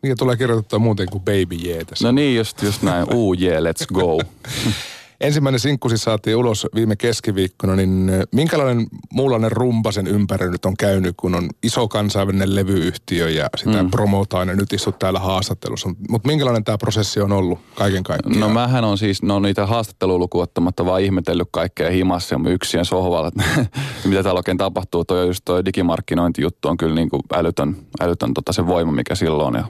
Niin 0.03 0.17
tulee 0.17 0.37
kirjoitettua 0.37 0.79
muuten 0.79 1.07
kuin 1.11 1.23
baby 1.23 1.55
yeah 1.65 1.85
tässä. 1.85 2.07
No 2.07 2.11
niin, 2.11 2.37
just, 2.37 2.63
just 2.63 2.81
näin. 2.81 3.13
Uu 3.13 3.35
yeah, 3.41 3.63
let's 3.63 3.93
go. 3.93 4.19
Ensimmäinen 5.21 5.59
sinkku 5.59 5.89
siis 5.89 6.01
saatiin 6.01 6.35
ulos 6.35 6.67
viime 6.75 6.95
keskiviikkona, 6.95 7.75
niin 7.75 8.11
minkälainen 8.31 8.87
muunlainen 9.13 9.51
rumpa 9.51 9.91
sen 9.91 10.07
ympäri 10.07 10.49
nyt 10.49 10.65
on 10.65 10.77
käynyt, 10.77 11.13
kun 11.17 11.35
on 11.35 11.49
iso 11.63 11.87
kansainvälinen 11.87 12.55
levyyhtiö 12.55 13.29
ja 13.29 13.49
sitä 13.55 13.83
mm. 13.83 13.91
promotaan 13.91 14.47
ja 14.47 14.55
nyt 14.55 14.73
istut 14.73 14.99
täällä 14.99 15.19
haastattelussa. 15.19 15.89
Mutta 16.09 16.27
minkälainen 16.27 16.63
tämä 16.63 16.77
prosessi 16.77 17.21
on 17.21 17.31
ollut 17.31 17.59
kaiken 17.75 18.03
kaikkiaan? 18.03 18.39
No 18.39 18.49
mähän 18.49 18.83
on 18.83 18.97
siis, 18.97 19.23
no 19.23 19.39
niitä 19.39 19.65
haastattelulukuottamatta 19.65 20.85
vaan 20.85 21.01
ihmetellyt 21.01 21.47
kaikkea 21.51 21.89
himassa 21.89 22.35
ja 22.35 22.51
yksien 22.51 22.85
sohvalla, 22.85 23.27
että 23.27 23.43
mitä 24.09 24.23
täällä 24.23 24.39
oikein 24.39 24.57
tapahtuu. 24.57 25.05
Toi 25.05 25.27
just 25.27 25.41
toi 25.45 25.65
digimarkkinointijuttu 25.65 26.67
on 26.67 26.77
kyllä 26.77 26.95
niin 26.95 27.09
kuin 27.09 27.21
älytön, 27.33 27.75
älytön 28.01 28.33
tota 28.33 28.53
se 28.53 28.67
voima, 28.67 28.91
mikä 28.91 29.15
silloin 29.15 29.47
on 29.47 29.55
ja 29.55 29.67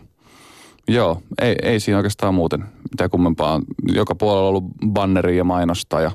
Joo, 0.87 1.21
ei, 1.41 1.55
ei 1.63 1.79
siinä 1.79 1.97
oikeastaan 1.97 2.33
muuten 2.33 2.65
mitään 2.91 3.09
kummempaa. 3.09 3.61
Joka 3.93 4.15
puolella 4.15 4.41
on 4.41 4.49
ollut 4.49 4.63
banneria 4.87 5.37
ja 5.37 5.43
mainosta 5.43 6.01
ja, 6.01 6.11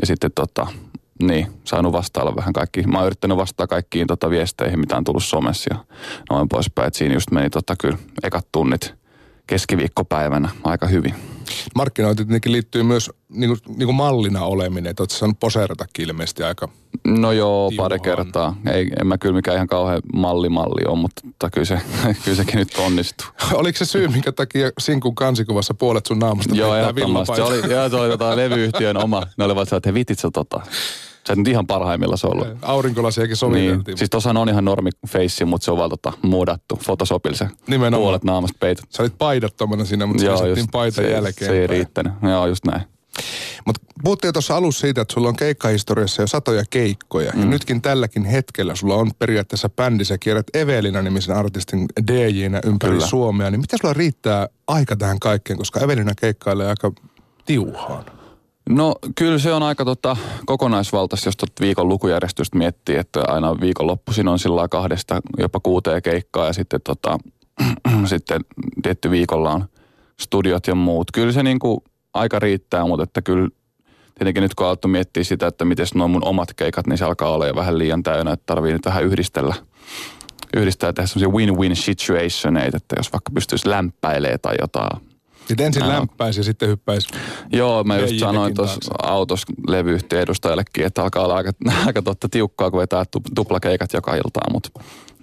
ja 0.00 0.06
sitten 0.06 0.30
tota, 0.34 0.66
niin, 1.22 1.46
saanut 1.64 1.92
vastailla 1.92 2.36
vähän 2.36 2.52
kaikki. 2.52 2.82
Mä 2.82 2.98
oon 2.98 3.06
yrittänyt 3.06 3.36
vastata 3.36 3.66
kaikkiin 3.66 4.06
tota 4.06 4.30
viesteihin, 4.30 4.80
mitä 4.80 4.96
on 4.96 5.04
tullut 5.04 5.24
somessa 5.24 5.74
ja 5.74 5.84
noin 6.30 6.48
poispäin. 6.48 6.88
Et 6.88 6.94
siinä 6.94 7.14
just 7.14 7.30
meni 7.30 7.50
tota 7.50 7.76
kyllä 7.76 7.98
ekat 8.22 8.46
tunnit 8.52 8.94
keskiviikkopäivänä 9.46 10.48
aika 10.64 10.86
hyvin. 10.86 11.33
Markkinointi 11.74 12.24
tietenkin 12.24 12.52
liittyy 12.52 12.82
myös 12.82 13.10
niin 13.28 13.50
kuin, 13.50 13.76
niin 13.76 13.86
kuin 13.86 13.94
mallina 13.96 14.44
oleminen, 14.44 14.90
että 14.90 15.02
oletko 15.02 15.16
saanut 15.18 15.40
poseeratakin 15.40 16.08
ilmeisesti 16.08 16.42
aika 16.42 16.68
No 17.04 17.32
joo, 17.32 17.70
tiuhaan. 17.70 17.88
pari 17.88 18.00
kertaa. 18.00 18.56
Ei, 18.72 18.90
en 19.00 19.06
mä 19.06 19.18
kyllä 19.18 19.34
mikään 19.34 19.54
ihan 19.54 19.66
kauhean 19.66 20.02
mallimalli 20.14 20.84
ole, 20.86 20.98
mutta 20.98 21.50
kyllä, 21.50 21.64
se, 21.64 21.80
kyllä 22.24 22.36
sekin 22.36 22.56
nyt 22.56 22.78
onnistuu. 22.78 23.26
Oliko 23.52 23.78
se 23.78 23.84
syy, 23.84 24.08
minkä 24.08 24.32
takia 24.32 24.70
Sinkun 24.78 25.14
kansikuvassa 25.14 25.74
puolet 25.74 26.06
sun 26.06 26.18
naamasta 26.18 26.54
Joo, 26.54 26.76
ehdottomasti. 26.76 27.36
Se 27.36 27.42
oli, 27.42 27.72
joo, 27.72 27.88
se 27.88 27.96
oli 27.96 28.08
tota 28.08 28.36
levyyhtiön 28.36 28.96
oma. 28.96 29.22
Ne 29.36 29.44
olivat 29.44 29.72
että 29.72 29.88
he 29.88 29.94
vitit 29.94 30.18
sä 30.18 30.30
tota. 30.30 30.60
Se 31.26 31.32
on 31.32 31.38
nyt 31.38 31.48
ihan 31.48 31.66
parhaimmilla 31.66 32.16
se 32.16 32.26
ollut. 32.26 32.48
Aurinkolasiakin 32.62 33.36
soviteltiin. 33.36 33.82
Niin. 33.86 33.98
Siis 33.98 34.10
tossahan 34.10 34.36
on 34.36 34.48
ihan 34.48 34.64
normi 34.64 34.90
face, 35.08 35.44
mutta 35.44 35.64
se 35.64 35.70
on 35.70 35.78
vaan 35.78 35.90
tota, 35.90 36.12
muodattu 36.22 36.76
Photoshopilla 36.84 37.48
Nimenomaan. 37.66 38.02
puolet 38.02 38.24
naamasta 38.24 38.56
peitot. 38.60 38.84
Sä 38.90 39.02
olit 39.02 39.18
paidattomana 39.18 39.84
siinä, 39.84 40.06
mutta 40.06 40.24
Joo, 40.24 40.36
se 40.36 40.64
paita 40.72 40.96
se, 40.96 41.10
jälkeen. 41.10 41.50
Se 41.50 41.60
ei 41.60 41.66
riittänyt. 41.66 42.12
Joo, 42.22 42.46
just 42.46 42.64
näin. 42.66 42.82
Mutta 43.66 43.80
puhuttiin 44.02 44.32
tuossa 44.32 44.56
alussa 44.56 44.80
siitä, 44.80 45.00
että 45.00 45.14
sulla 45.14 45.28
on 45.28 45.36
keikkahistoriassa 45.36 46.22
jo 46.22 46.26
satoja 46.26 46.64
keikkoja. 46.70 47.32
Mm. 47.34 47.40
Ja 47.40 47.46
nytkin 47.46 47.82
tälläkin 47.82 48.24
hetkellä 48.24 48.74
sulla 48.74 48.94
on 48.94 49.10
periaatteessa 49.18 49.68
bändi, 49.68 50.04
sä 50.04 50.18
kierrät 50.18 50.46
Evelina 50.54 51.02
nimisen 51.02 51.36
artistin 51.36 51.86
DJnä 52.12 52.60
ympäri 52.64 52.92
Kyllä. 52.92 53.06
Suomea. 53.06 53.50
Niin 53.50 53.60
mitä 53.60 53.76
sulla 53.80 53.94
riittää 53.94 54.48
aika 54.66 54.96
tähän 54.96 55.18
kaikkeen, 55.18 55.58
koska 55.58 55.80
Evelina 55.80 56.12
keikkailee 56.20 56.68
aika 56.68 56.92
tiuhaan? 57.44 58.04
No 58.68 58.94
kyllä 59.14 59.38
se 59.38 59.52
on 59.52 59.62
aika 59.62 59.84
tota, 59.84 60.16
kokonaisvaltaista, 60.46 61.28
jos 61.28 61.36
tuota 61.36 61.60
viikon 61.60 61.88
lukujärjestystä 61.88 62.58
miettii, 62.58 62.96
että 62.96 63.20
aina 63.28 63.60
viikonloppuisin 63.60 64.28
on 64.28 64.38
sillä 64.38 64.68
kahdesta 64.68 65.20
jopa 65.38 65.60
kuuteen 65.60 66.02
keikkaa 66.02 66.46
ja 66.46 66.52
sitten, 66.52 66.80
tota, 66.84 67.18
sitten 68.04 68.40
tietty 68.82 69.10
viikolla 69.10 69.50
on 69.50 69.64
studiot 70.20 70.66
ja 70.66 70.74
muut. 70.74 71.10
Kyllä 71.12 71.32
se 71.32 71.42
niin 71.42 71.58
kuin 71.58 71.80
aika 72.14 72.38
riittää, 72.38 72.86
mutta 72.86 73.02
että 73.02 73.22
kyllä 73.22 73.48
tietenkin 74.14 74.42
nyt 74.42 74.54
kun 74.54 74.66
alettu 74.66 74.88
miettiä 74.88 75.24
sitä, 75.24 75.46
että 75.46 75.64
miten 75.64 75.86
nuo 75.94 76.08
mun 76.08 76.24
omat 76.24 76.54
keikat, 76.54 76.86
niin 76.86 76.98
se 76.98 77.04
alkaa 77.04 77.30
olla 77.30 77.46
jo 77.46 77.54
vähän 77.54 77.78
liian 77.78 78.02
täynnä, 78.02 78.32
että 78.32 78.46
tarvii 78.46 78.72
nyt 78.72 78.86
vähän 78.86 79.04
yhdistellä 79.04 79.54
yhdistää 80.56 80.92
tehdä 80.92 81.06
semmoisia 81.06 81.28
win-win 81.28 81.76
situationeita, 81.76 82.76
että 82.76 82.94
jos 82.98 83.12
vaikka 83.12 83.30
pystyisi 83.34 83.70
lämpäilemään 83.70 84.40
tai 84.42 84.54
jotain. 84.60 85.13
Sitten 85.48 85.66
ensin 85.66 85.88
lämpäisi 85.88 86.40
ja 86.40 86.44
sitten 86.44 86.68
hyppäisi. 86.68 87.08
Joo, 87.52 87.84
mä 87.84 87.98
just 87.98 88.18
sanoin 88.18 88.54
tuossa 88.54 88.94
autossa 89.02 89.46
levyyhtiön 89.68 90.22
edustajallekin, 90.22 90.86
että 90.86 91.02
alkaa 91.02 91.24
olla 91.24 91.34
aika, 91.34 91.52
aika 91.86 92.02
totta 92.02 92.28
tiukkaa, 92.28 92.70
kun 92.70 92.80
vetää 92.80 93.04
tuplakeikat 93.34 93.92
joka 93.92 94.14
iltaan, 94.14 94.52
mutta 94.52 94.70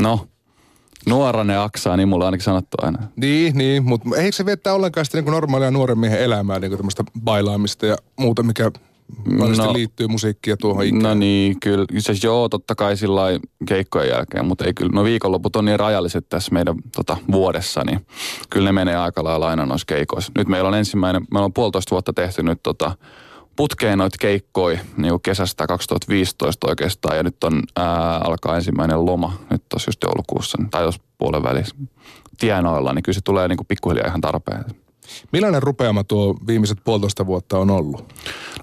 no, 0.01 0.27
Nuorane 1.05 1.57
aksaa, 1.57 1.97
niin 1.97 2.09
mulla 2.09 2.23
on 2.23 2.27
ainakin 2.27 2.43
sanottu 2.43 2.77
aina. 2.81 2.99
Niin, 3.15 3.57
niin, 3.57 3.83
mutta 3.83 4.09
eikö 4.17 4.31
se 4.31 4.45
viettää 4.45 4.73
ollenkaan 4.73 5.05
sitä 5.05 5.21
niin 5.21 5.31
normaalia 5.31 5.71
nuoren 5.71 5.99
miehen 5.99 6.21
elämää, 6.21 6.59
niin 6.59 6.71
kuin 6.71 6.77
tämmöistä 6.77 7.03
bailaamista 7.23 7.85
ja 7.85 7.97
muuta, 8.15 8.43
mikä 8.43 8.71
no, 9.57 9.73
liittyy 9.73 10.07
musiikkia 10.07 10.57
tuohon 10.57 10.85
ikään. 10.85 11.03
No 11.03 11.13
niin, 11.13 11.59
kyllä. 11.59 11.85
Se 11.99 12.13
joo, 12.23 12.49
totta 12.49 12.75
kai 12.75 12.97
sillä 12.97 13.21
keikkojen 13.67 14.09
jälkeen, 14.09 14.45
mutta 14.45 14.65
ei 14.65 14.73
kyllä. 14.73 14.91
No 14.93 15.03
viikonloput 15.03 15.55
on 15.55 15.65
niin 15.65 15.79
rajalliset 15.79 16.29
tässä 16.29 16.53
meidän 16.53 16.75
tota, 16.95 17.17
vuodessa, 17.31 17.83
niin 17.83 18.05
kyllä 18.49 18.65
ne 18.65 18.71
menee 18.71 18.95
aika 18.95 19.23
lailla 19.23 19.49
aina 19.49 19.65
noissa 19.65 19.85
keikoissa. 19.85 20.31
Nyt 20.37 20.47
meillä 20.47 20.67
on 20.67 20.75
ensimmäinen, 20.75 21.27
meillä 21.31 21.45
on 21.45 21.53
puolitoista 21.53 21.91
vuotta 21.91 22.13
tehty 22.13 22.43
nyt 22.43 22.59
tota, 22.63 22.91
putkeen 23.55 23.97
noita 23.97 24.17
keikkoja 24.19 24.79
niin 24.97 25.21
kesästä 25.21 25.67
2015 25.67 26.67
oikeastaan 26.67 27.17
ja 27.17 27.23
nyt 27.23 27.43
on 27.43 27.63
ää, 27.75 28.17
alkaa 28.17 28.55
ensimmäinen 28.55 29.05
loma 29.05 29.33
nyt 29.49 29.63
tuossa 29.69 29.89
just 29.89 30.03
joulukuussa 30.03 30.57
tai 30.71 30.83
jos 30.83 30.99
puolen 31.17 31.43
välissä 31.43 31.75
tienoilla, 32.39 32.93
niin 32.93 33.03
kyllä 33.03 33.15
se 33.15 33.21
tulee 33.21 33.47
niin 33.47 33.57
kuin 33.57 33.67
pikkuhiljaa 33.67 34.07
ihan 34.07 34.21
tarpeen. 34.21 34.65
Millainen 35.31 35.63
rupeama 35.63 36.03
tuo 36.03 36.35
viimeiset 36.47 36.77
puolitoista 36.83 37.25
vuotta 37.25 37.57
on 37.57 37.69
ollut? 37.69 38.13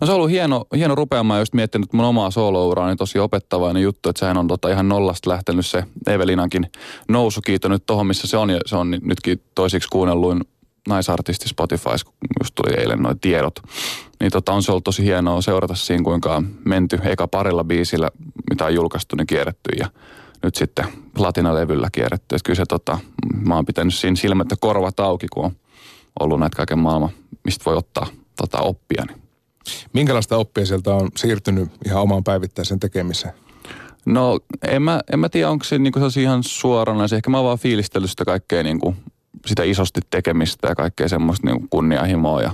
No 0.00 0.06
se 0.06 0.12
on 0.12 0.16
ollut 0.16 0.30
hieno, 0.30 0.64
hieno 0.76 0.94
rupeama 0.94 1.34
ja 1.34 1.40
just 1.40 1.54
miettinyt 1.54 1.92
mun 1.92 2.04
omaa 2.04 2.30
soolouraa, 2.30 2.86
niin 2.86 2.98
tosi 2.98 3.18
opettavainen 3.18 3.82
juttu, 3.82 4.08
että 4.08 4.20
sehän 4.20 4.36
on 4.36 4.48
tota 4.48 4.68
ihan 4.68 4.88
nollasta 4.88 5.30
lähtenyt 5.30 5.66
se 5.66 5.84
Evelinankin 6.06 6.70
nousukiito 7.08 7.68
nyt 7.68 7.86
tohon, 7.86 8.06
missä 8.06 8.26
se 8.26 8.36
on 8.36 8.50
ja 8.50 8.60
se 8.66 8.76
on 8.76 8.90
nytkin 9.02 9.42
toisiksi 9.54 9.88
kuunnelluin 9.88 10.40
naisartisti 10.88 11.48
Spotify, 11.48 11.90
kun 12.04 12.14
just 12.40 12.54
tuli 12.54 12.74
eilen 12.80 13.02
noin 13.02 13.20
tiedot. 13.20 13.54
Niin 14.20 14.32
tota, 14.32 14.52
on 14.52 14.62
se 14.62 14.72
ollut 14.72 14.84
tosi 14.84 15.04
hienoa 15.04 15.40
seurata 15.40 15.74
siinä, 15.74 16.04
kuinka 16.04 16.36
on 16.36 16.48
menty 16.64 16.98
eka 17.04 17.28
parilla 17.28 17.64
biisillä, 17.64 18.10
mitä 18.50 18.64
on 18.64 18.74
julkaistu, 18.74 19.16
niin 19.16 19.26
kierretty 19.26 19.70
ja 19.78 19.88
nyt 20.42 20.54
sitten 20.54 20.84
platinalevyllä 21.14 21.88
kierretty. 21.92 22.34
Että 22.34 22.46
kyllä 22.46 22.56
se 22.56 22.64
tota, 22.68 22.98
mä 23.46 23.54
oon 23.54 23.66
pitänyt 23.66 23.94
siinä 23.94 24.16
silmät 24.16 24.50
ja 24.50 24.56
korvat 24.60 25.00
auki, 25.00 25.26
kun 25.32 25.44
on 25.44 25.52
ollut 26.20 26.40
näitä 26.40 26.56
kaiken 26.56 26.78
maailman, 26.78 27.10
mistä 27.44 27.64
voi 27.64 27.76
ottaa 27.76 28.06
tota, 28.36 28.60
oppia. 28.60 29.04
Niin. 29.04 29.22
Minkälaista 29.92 30.36
oppia 30.36 30.66
sieltä 30.66 30.94
on 30.94 31.08
siirtynyt 31.16 31.68
ihan 31.86 32.02
omaan 32.02 32.24
päivittäisen 32.24 32.80
tekemiseen? 32.80 33.34
No 34.06 34.40
en 34.68 34.82
mä, 34.82 35.00
en 35.12 35.18
mä 35.18 35.28
tiedä, 35.28 35.50
onko 35.50 35.64
se 35.64 35.78
niinku 35.78 36.00
ihan 36.20 36.42
suorana. 36.42 37.04
Ehkä 37.16 37.30
mä 37.30 37.36
oon 37.36 37.46
vaan 37.46 37.58
fiilistellyt 37.58 38.10
sitä 38.10 38.24
kaikkea 38.24 38.62
niinku, 38.62 38.94
sitä 39.46 39.62
isosti 39.62 40.00
tekemistä 40.10 40.68
ja 40.68 40.74
kaikkea 40.74 41.08
semmoista 41.08 41.46
niinku 41.46 41.66
kunnianhimoa 41.70 42.42
ja, 42.42 42.52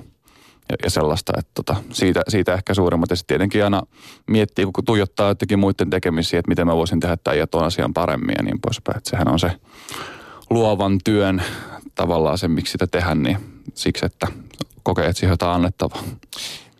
ja, 0.68 0.76
ja 0.82 0.90
sellaista. 0.90 1.32
Että 1.38 1.50
tota, 1.54 1.76
siitä, 1.92 2.22
siitä 2.28 2.54
ehkä 2.54 2.74
suurimmat. 2.74 3.10
Ja 3.10 3.16
sitten 3.16 3.34
tietenkin 3.34 3.64
aina 3.64 3.82
miettii, 4.26 4.64
kun 4.64 4.84
tuijottaa 4.84 5.28
jotenkin 5.28 5.58
muiden 5.58 5.90
tekemisiä, 5.90 6.38
että 6.38 6.48
miten 6.48 6.66
mä 6.66 6.76
voisin 6.76 7.00
tehdä 7.00 7.16
tämän 7.16 7.38
ja 7.38 7.46
tuon 7.46 7.64
asian 7.64 7.94
paremmin 7.94 8.34
ja 8.38 8.42
niin 8.42 8.60
poispäin. 8.60 8.98
Että 8.98 9.10
sehän 9.10 9.28
on 9.28 9.38
se 9.38 9.52
luovan 10.50 10.98
työn 11.04 11.42
tavallaan 11.94 12.38
se, 12.38 12.48
miksi 12.48 12.72
sitä 12.72 12.86
tehdään, 12.86 13.22
niin 13.22 13.53
siksi, 13.74 14.06
että 14.06 14.26
kokee, 14.82 15.06
että 15.06 15.20
siihen 15.20 15.32
jotain 15.32 15.54
annettavaa. 15.54 16.04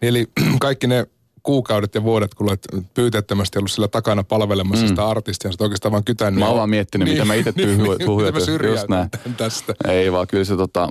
Eli 0.03 0.27
kaikki 0.61 0.87
ne 0.87 1.07
kuukaudet 1.43 1.95
ja 1.95 2.03
vuodet, 2.03 2.35
kun 2.35 2.49
olet 2.49 2.67
pyytettömästi 2.95 3.59
ollut 3.59 3.71
sillä 3.71 3.89
takana 3.89 4.25
palvelemassa 4.25 4.85
mm. 4.85 4.89
sitä 4.89 5.09
artistia, 5.09 5.51
niin 5.51 5.63
oikeastaan 5.63 5.93
vaan 5.93 6.05
kytännyt. 6.05 6.39
Mä 6.39 6.47
oon 6.47 6.57
vaan 6.57 6.71
miettinyt, 6.71 7.07
niin, 7.07 7.15
mitä 7.15 7.25
mä 7.25 7.35
itse 7.35 7.53
niin, 7.57 7.79
niin, 7.79 8.71
Just 8.71 8.89
näin. 8.89 9.09
tästä. 9.37 9.75
Ei 9.89 10.13
vaan, 10.13 10.27
kyllä 10.27 10.45
se 10.45 10.57
tota, 10.57 10.89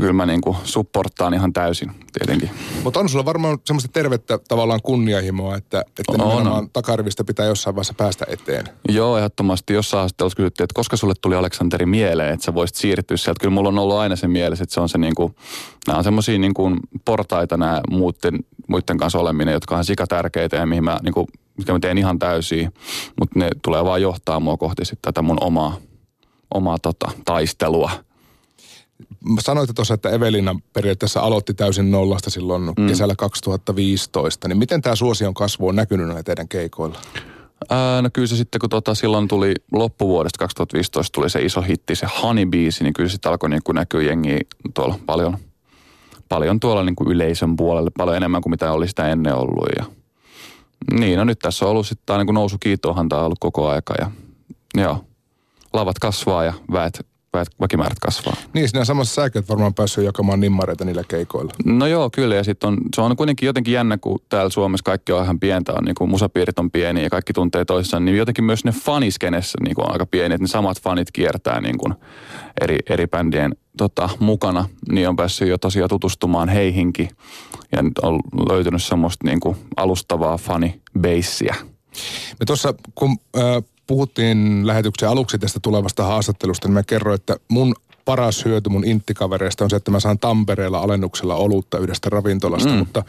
kyllä 0.00 0.12
mä 0.12 0.26
niinku 0.26 0.56
supporttaan 0.64 1.34
ihan 1.34 1.52
täysin 1.52 1.90
tietenkin. 2.12 2.50
Mutta 2.84 3.00
on 3.00 3.08
sulla 3.08 3.24
varmaan 3.24 3.58
semmoista 3.64 3.90
tervettä 3.92 4.38
tavallaan 4.48 4.80
kunnianhimoa, 4.82 5.56
että, 5.56 5.80
että 5.80 6.02
on, 6.08 6.18
nimenomaan 6.18 6.64
on. 6.64 6.70
takarivistä 6.70 7.24
pitää 7.24 7.46
jossain 7.46 7.76
vaiheessa 7.76 7.94
päästä 7.94 8.24
eteen. 8.28 8.64
Joo, 8.88 9.16
ehdottomasti. 9.18 9.74
Jossain 9.74 9.98
haastattelussa 9.98 10.36
kysyttiin, 10.36 10.64
että 10.64 10.74
koska 10.74 10.96
sulle 10.96 11.14
tuli 11.20 11.34
Aleksanteri 11.34 11.86
mieleen, 11.86 12.34
että 12.34 12.44
sä 12.44 12.54
voisit 12.54 12.76
siirtyä 12.76 13.16
sieltä. 13.16 13.40
Kyllä 13.40 13.54
mulla 13.54 13.68
on 13.68 13.78
ollut 13.78 13.96
aina 13.96 14.16
se 14.16 14.28
mielessä, 14.28 14.62
että 14.62 14.74
se 14.74 14.80
on 14.80 14.88
se 14.88 14.98
niinku, 14.98 15.34
nämä 15.86 15.98
on 15.98 16.04
semmoisia 16.04 16.38
niinku 16.38 16.70
portaita 17.04 17.56
nämä 17.56 17.80
muiden, 17.90 18.38
muiden 18.68 18.98
kanssa 18.98 19.18
oleminen, 19.18 19.52
jotka 19.52 19.76
on 19.76 19.84
sika 19.84 20.06
tärkeitä 20.06 20.56
ja 20.56 20.66
mihin 20.66 20.84
mä 20.84 20.98
niinku, 21.02 21.26
mitkä 21.56 21.72
mä 21.72 21.78
teen 21.78 21.98
ihan 21.98 22.18
täysin, 22.18 22.72
mutta 23.20 23.38
ne 23.38 23.48
tulee 23.64 23.84
vaan 23.84 24.02
johtaa 24.02 24.40
mua 24.40 24.56
kohti 24.56 24.84
sitten 24.84 25.02
tätä 25.02 25.22
mun 25.22 25.38
omaa, 25.40 25.76
omaa 26.54 26.78
tota, 26.78 27.10
taistelua 27.24 27.90
Sanoitte 29.40 29.72
tuossa, 29.72 29.94
että 29.94 30.10
Evelina 30.10 30.60
periaatteessa 30.72 31.20
aloitti 31.20 31.54
täysin 31.54 31.90
nollasta 31.90 32.30
silloin 32.30 32.62
mm. 32.62 32.86
kesällä 32.86 33.14
2015. 33.18 34.48
Niin 34.48 34.58
miten 34.58 34.82
tämä 34.82 34.96
suosion 34.96 35.34
kasvu 35.34 35.68
on 35.68 35.76
näkynyt 35.76 36.06
näillä 36.06 36.22
teidän 36.22 36.48
keikoilla? 36.48 36.98
Ää, 37.70 38.02
no 38.02 38.08
kyllä 38.12 38.26
se 38.26 38.36
sitten, 38.36 38.58
kun 38.58 38.70
tota, 38.70 38.94
silloin 38.94 39.28
tuli 39.28 39.54
loppuvuodesta 39.72 40.38
2015 40.38 41.14
tuli 41.14 41.30
se 41.30 41.42
iso 41.42 41.62
hitti, 41.62 41.94
se 41.94 42.06
Honey-biisi, 42.06 42.82
niin 42.82 42.92
kyllä 42.92 43.08
sitten 43.08 43.32
alkoi 43.32 43.50
niin 43.50 43.60
näkyä 43.72 44.02
jengiä 44.02 44.38
tuolla 44.74 44.98
paljon, 45.06 45.38
paljon 46.28 46.60
tuolla 46.60 46.84
niin 46.84 46.96
kuin 46.96 47.10
yleisön 47.10 47.56
puolelle, 47.56 47.90
paljon 47.96 48.16
enemmän 48.16 48.42
kuin 48.42 48.50
mitä 48.50 48.72
oli 48.72 48.88
sitä 48.88 49.08
ennen 49.08 49.34
ollut. 49.34 49.68
Ja, 49.78 49.84
niin, 50.98 51.18
no 51.18 51.24
nyt 51.24 51.38
tässä 51.38 51.64
on 51.64 51.70
ollut 51.70 51.86
sitten 51.86 52.06
tämä 52.06 52.24
niin 52.24 52.34
nousu 52.34 52.56
kiitohan 52.60 53.08
tämä 53.08 53.20
on 53.20 53.26
ollut 53.26 53.38
koko 53.38 53.68
aika 53.68 53.94
ja 53.98 54.10
joo, 54.74 55.04
lavat 55.72 55.98
kasvaa 55.98 56.44
ja 56.44 56.52
väet 56.72 57.06
väkimäärät 57.60 57.98
kasvaa. 57.98 58.34
Niin, 58.52 58.68
siinä 58.68 58.84
samassa 58.84 59.22
säkin 59.22 59.44
varmaan 59.48 59.74
päässyt 59.74 60.04
jakamaan 60.04 60.40
nimmareita 60.40 60.84
niillä 60.84 61.02
keikoilla. 61.08 61.52
No 61.64 61.86
joo, 61.86 62.10
kyllä. 62.10 62.34
Ja 62.34 62.44
sitten 62.44 62.68
on, 62.68 62.78
se 62.94 63.00
on 63.00 63.16
kuitenkin 63.16 63.46
jotenkin 63.46 63.74
jännä, 63.74 63.98
kun 63.98 64.18
täällä 64.28 64.50
Suomessa 64.50 64.84
kaikki 64.84 65.12
on 65.12 65.24
ihan 65.24 65.40
pientä, 65.40 65.72
on 65.72 65.84
niin 65.84 65.94
kuin 65.94 66.10
musapiirit 66.10 66.58
on 66.58 66.70
pieni 66.70 67.02
ja 67.02 67.10
kaikki 67.10 67.32
tuntee 67.32 67.64
toisessaan, 67.64 68.04
niin 68.04 68.16
jotenkin 68.16 68.44
myös 68.44 68.64
ne 68.64 68.72
faniskenessä 68.72 69.58
niin 69.64 69.74
kuin 69.74 69.86
on 69.86 69.92
aika 69.92 70.06
pieni, 70.06 70.34
että 70.34 70.44
ne 70.44 70.48
samat 70.48 70.82
fanit 70.82 71.10
kiertää 71.12 71.60
niin 71.60 71.78
kuin 71.78 71.94
eri, 72.60 72.78
eri 72.90 73.06
bändien 73.06 73.56
tota, 73.76 74.08
mukana, 74.18 74.68
niin 74.92 75.08
on 75.08 75.16
päässyt 75.16 75.48
jo 75.48 75.58
tosiaan 75.58 75.88
tutustumaan 75.88 76.48
heihinkin 76.48 77.08
ja 77.72 77.78
on 78.02 78.20
löytynyt 78.48 78.82
semmoista 78.82 79.26
niin 79.28 79.40
kuin 79.40 79.56
alustavaa 79.76 80.38
fanibeissiä. 80.38 81.54
Me 82.40 82.46
tuossa, 82.46 82.74
kun 82.94 83.16
äh, 83.36 83.42
puhuttiin 83.86 84.66
lähetyksen 84.66 85.08
aluksi 85.08 85.38
tästä 85.38 85.60
tulevasta 85.62 86.04
haastattelusta, 86.04 86.68
niin 86.68 86.74
mä 86.74 86.82
kerroin, 86.82 87.14
että 87.14 87.36
mun 87.48 87.74
paras 88.06 88.44
hyöty 88.44 88.70
mun 88.70 88.84
inttikavereista 88.84 89.64
on 89.64 89.70
se, 89.70 89.76
että 89.76 89.90
mä 89.90 90.00
saan 90.00 90.18
Tampereella 90.18 90.78
alennuksella 90.78 91.34
olutta 91.34 91.78
yhdestä 91.78 92.10
ravintolasta, 92.10 92.68
mm. 92.68 92.78
mutta 92.78 93.02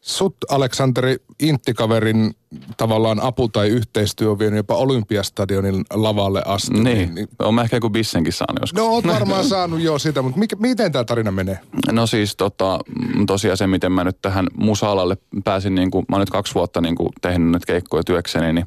sut 0.00 0.36
Aleksanteri 0.48 1.16
Inttikaverin 1.40 2.34
tavallaan 2.76 3.20
apu 3.22 3.48
tai 3.48 3.68
yhteistyö 3.68 4.30
on 4.30 4.38
vienyt 4.38 4.56
jopa 4.56 4.76
Olympiastadionin 4.76 5.84
lavalle 5.92 6.42
asti. 6.46 6.72
Niin, 6.72 6.84
niin, 6.84 7.14
niin. 7.14 7.28
on 7.38 7.54
mä 7.54 7.62
ehkä 7.62 7.76
joku 7.76 7.90
bissenkin 7.90 8.32
saanut 8.32 8.60
joskus. 8.60 8.78
No 8.78 8.86
oot 8.86 9.06
varmaan 9.06 9.44
saanut 9.44 9.80
jo 9.80 9.98
sitä, 9.98 10.22
mutta 10.22 10.38
mikä, 10.38 10.56
miten 10.56 10.92
tämä 10.92 11.04
tarina 11.04 11.30
menee? 11.30 11.58
No 11.92 12.06
siis 12.06 12.36
tota, 12.36 12.80
tosiaan 13.26 13.56
se, 13.56 13.66
miten 13.66 13.92
mä 13.92 14.04
nyt 14.04 14.18
tähän 14.22 14.46
musa-alalle 14.56 15.16
pääsin, 15.44 15.74
niin 15.74 15.90
kuin, 15.90 16.06
mä 16.08 16.16
oon 16.16 16.20
nyt 16.20 16.30
kaksi 16.30 16.54
vuotta 16.54 16.80
niin 16.80 16.96
kuin 16.96 17.08
tehnyt 17.20 17.50
nyt 17.50 17.64
keikkoja 17.66 18.02
työkseni, 18.04 18.52
niin 18.52 18.66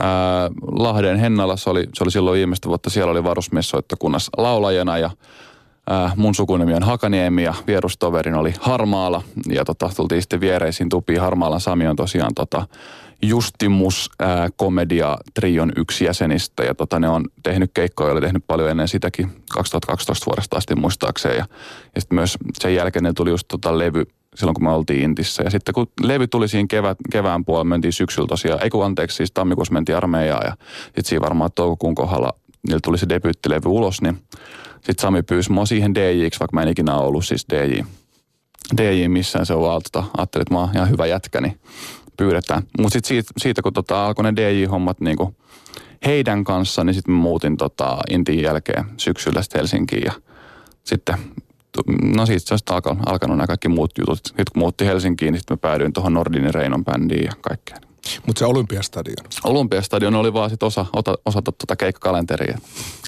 Ää, 0.00 0.50
Lahden 0.72 1.18
Hennalassa 1.18 1.70
oli, 1.70 1.86
se 1.94 2.04
oli 2.04 2.10
silloin 2.10 2.36
viimeistä 2.36 2.68
vuotta, 2.68 2.90
siellä 2.90 3.10
oli 3.10 3.24
varusmiessoittokunnassa 3.24 4.30
laulajana 4.36 4.98
ja 4.98 5.10
ää, 5.90 6.12
mun 6.16 6.34
sukunimi 6.34 6.74
on 6.74 6.82
Hakaniemi 6.82 7.44
ja 7.44 7.54
vierustoverin 7.66 8.34
oli 8.34 8.54
Harmaala. 8.60 9.22
Ja 9.48 9.64
tota, 9.64 9.90
tultiin 9.96 10.22
sitten 10.22 10.40
viereisiin 10.40 10.88
tupiin. 10.88 11.20
Harmaalan 11.20 11.60
Sami 11.60 11.86
on 11.86 11.96
tosiaan 11.96 12.34
tota, 12.34 12.66
Justimus 13.22 14.10
ää, 14.18 14.48
komedia 14.56 15.16
trion 15.34 15.72
yksi 15.76 16.04
jäsenistä. 16.04 16.64
Ja 16.64 16.74
tota, 16.74 17.00
ne 17.00 17.08
on 17.08 17.24
tehnyt 17.42 17.70
keikkoja, 17.74 18.12
oli 18.12 18.20
tehnyt 18.20 18.44
paljon 18.46 18.70
ennen 18.70 18.88
sitäkin 18.88 19.30
2012 19.52 20.26
vuodesta 20.26 20.56
asti 20.56 20.74
muistaakseen 20.74 21.36
ja, 21.36 21.46
ja 21.94 22.00
sitten 22.00 22.14
myös 22.14 22.38
sen 22.60 22.74
jälkeen 22.74 23.02
ne 23.02 23.12
tuli 23.12 23.30
just 23.30 23.48
tota 23.48 23.78
levy 23.78 24.04
silloin, 24.34 24.54
kun 24.54 24.64
me 24.64 24.70
oltiin 24.70 25.02
Intissä. 25.02 25.42
Ja 25.42 25.50
sitten 25.50 25.74
kun 25.74 25.86
levy 26.02 26.26
tuli 26.26 26.48
siinä 26.48 26.66
kevät, 26.70 26.98
kevään 27.12 27.44
puolella, 27.44 27.64
mentiin 27.64 27.92
syksyllä 27.92 28.28
tosiaan, 28.28 28.62
ei 28.62 28.70
kun 28.70 28.84
anteeksi, 28.84 29.16
siis 29.16 29.32
tammikuussa 29.32 29.74
mentiin 29.74 29.96
armeijaan 29.96 30.46
ja 30.46 30.56
sitten 30.84 31.04
siinä 31.04 31.22
varmaan 31.22 31.50
toukokuun 31.54 31.94
kohdalla 31.94 32.32
niillä 32.66 32.80
tuli 32.84 32.98
se 32.98 33.08
debyyttilevy 33.08 33.68
ulos, 33.68 34.02
niin 34.02 34.18
sitten 34.74 34.98
Sami 35.00 35.22
pyysi 35.22 35.52
mua 35.52 35.66
siihen 35.66 35.94
DJiksi, 35.94 36.40
vaikka 36.40 36.54
mä 36.54 36.62
en 36.62 36.68
ikinä 36.68 36.96
ollut 36.96 37.24
siis 37.24 37.46
DJ. 37.52 37.80
DJ 38.76 39.08
missään 39.08 39.46
se 39.46 39.54
on 39.54 39.62
vaan, 39.62 39.82
tota, 39.92 40.08
ajattelin, 40.16 40.42
että 40.42 40.54
mä 40.54 40.60
oon 40.60 40.70
ihan 40.74 40.90
hyvä 40.90 41.06
jätkä, 41.06 41.40
niin 41.40 41.60
pyydetään. 42.16 42.62
Mutta 42.78 42.92
sitten 42.92 43.08
siitä, 43.08 43.32
siitä, 43.36 43.62
kun 43.62 43.72
tota, 43.72 44.06
alkoi 44.06 44.24
ne 44.24 44.32
DJ-hommat 44.36 45.00
niinku 45.00 45.34
heidän 46.06 46.44
kanssa, 46.44 46.84
niin 46.84 46.94
sitten 46.94 47.14
muutin 47.14 47.56
tota, 47.56 47.98
Intin 48.10 48.42
jälkeen 48.42 48.84
syksyllä 48.96 49.42
sitten 49.42 49.58
Helsinkiin 49.58 50.04
ja 50.04 50.12
sitten 50.84 51.18
no 52.02 52.26
siitä 52.26 52.48
se 52.48 52.54
on 52.54 52.74
alkanut, 52.76 53.02
alkanut 53.06 53.36
nämä 53.36 53.46
kaikki 53.46 53.68
muut 53.68 53.90
jutut. 53.98 54.16
Sitten 54.16 54.44
kun 54.52 54.60
muutti 54.60 54.86
Helsinkiin, 54.86 55.32
niin 55.32 55.40
sitten 55.40 55.54
mä 55.54 55.58
päädyin 55.58 55.92
tuohon 55.92 56.12
Nordinin 56.12 56.54
Reinon 56.54 56.84
bändiin 56.84 57.24
ja 57.24 57.32
kaikkeen. 57.40 57.80
Mutta 58.26 58.38
se 58.38 58.46
Olympiastadion? 58.46 59.16
Olympiastadion 59.44 60.14
oli 60.14 60.32
vaan 60.32 60.50
sitten 60.50 60.66
osa, 60.66 60.86
osa, 60.92 61.14
osa 61.26 61.42
tuota 61.42 61.76
keikkakalenteria. 61.76 62.58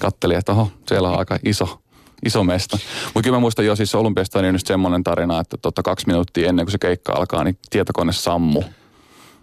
Kattelin, 0.01 0.37
että 0.37 0.51
oho, 0.51 0.71
siellä 0.87 1.09
on 1.09 1.19
aika 1.19 1.39
iso, 1.45 1.81
iso 2.25 2.43
mesta. 2.43 2.77
Mutta 3.05 3.21
kyllä 3.21 3.35
mä 3.35 3.39
muistan 3.41 3.65
jo 3.65 3.75
siis 3.75 3.95
Olympiastadion 3.95 4.49
on 4.49 4.55
just 4.55 4.67
semmoinen 4.67 5.03
tarina, 5.03 5.39
että 5.39 5.57
tota 5.57 5.83
kaksi 5.83 6.07
minuuttia 6.07 6.49
ennen 6.49 6.65
kuin 6.65 6.71
se 6.71 6.77
keikka 6.77 7.13
alkaa, 7.13 7.43
niin 7.43 7.57
tietokone 7.69 8.13
sammu. 8.13 8.63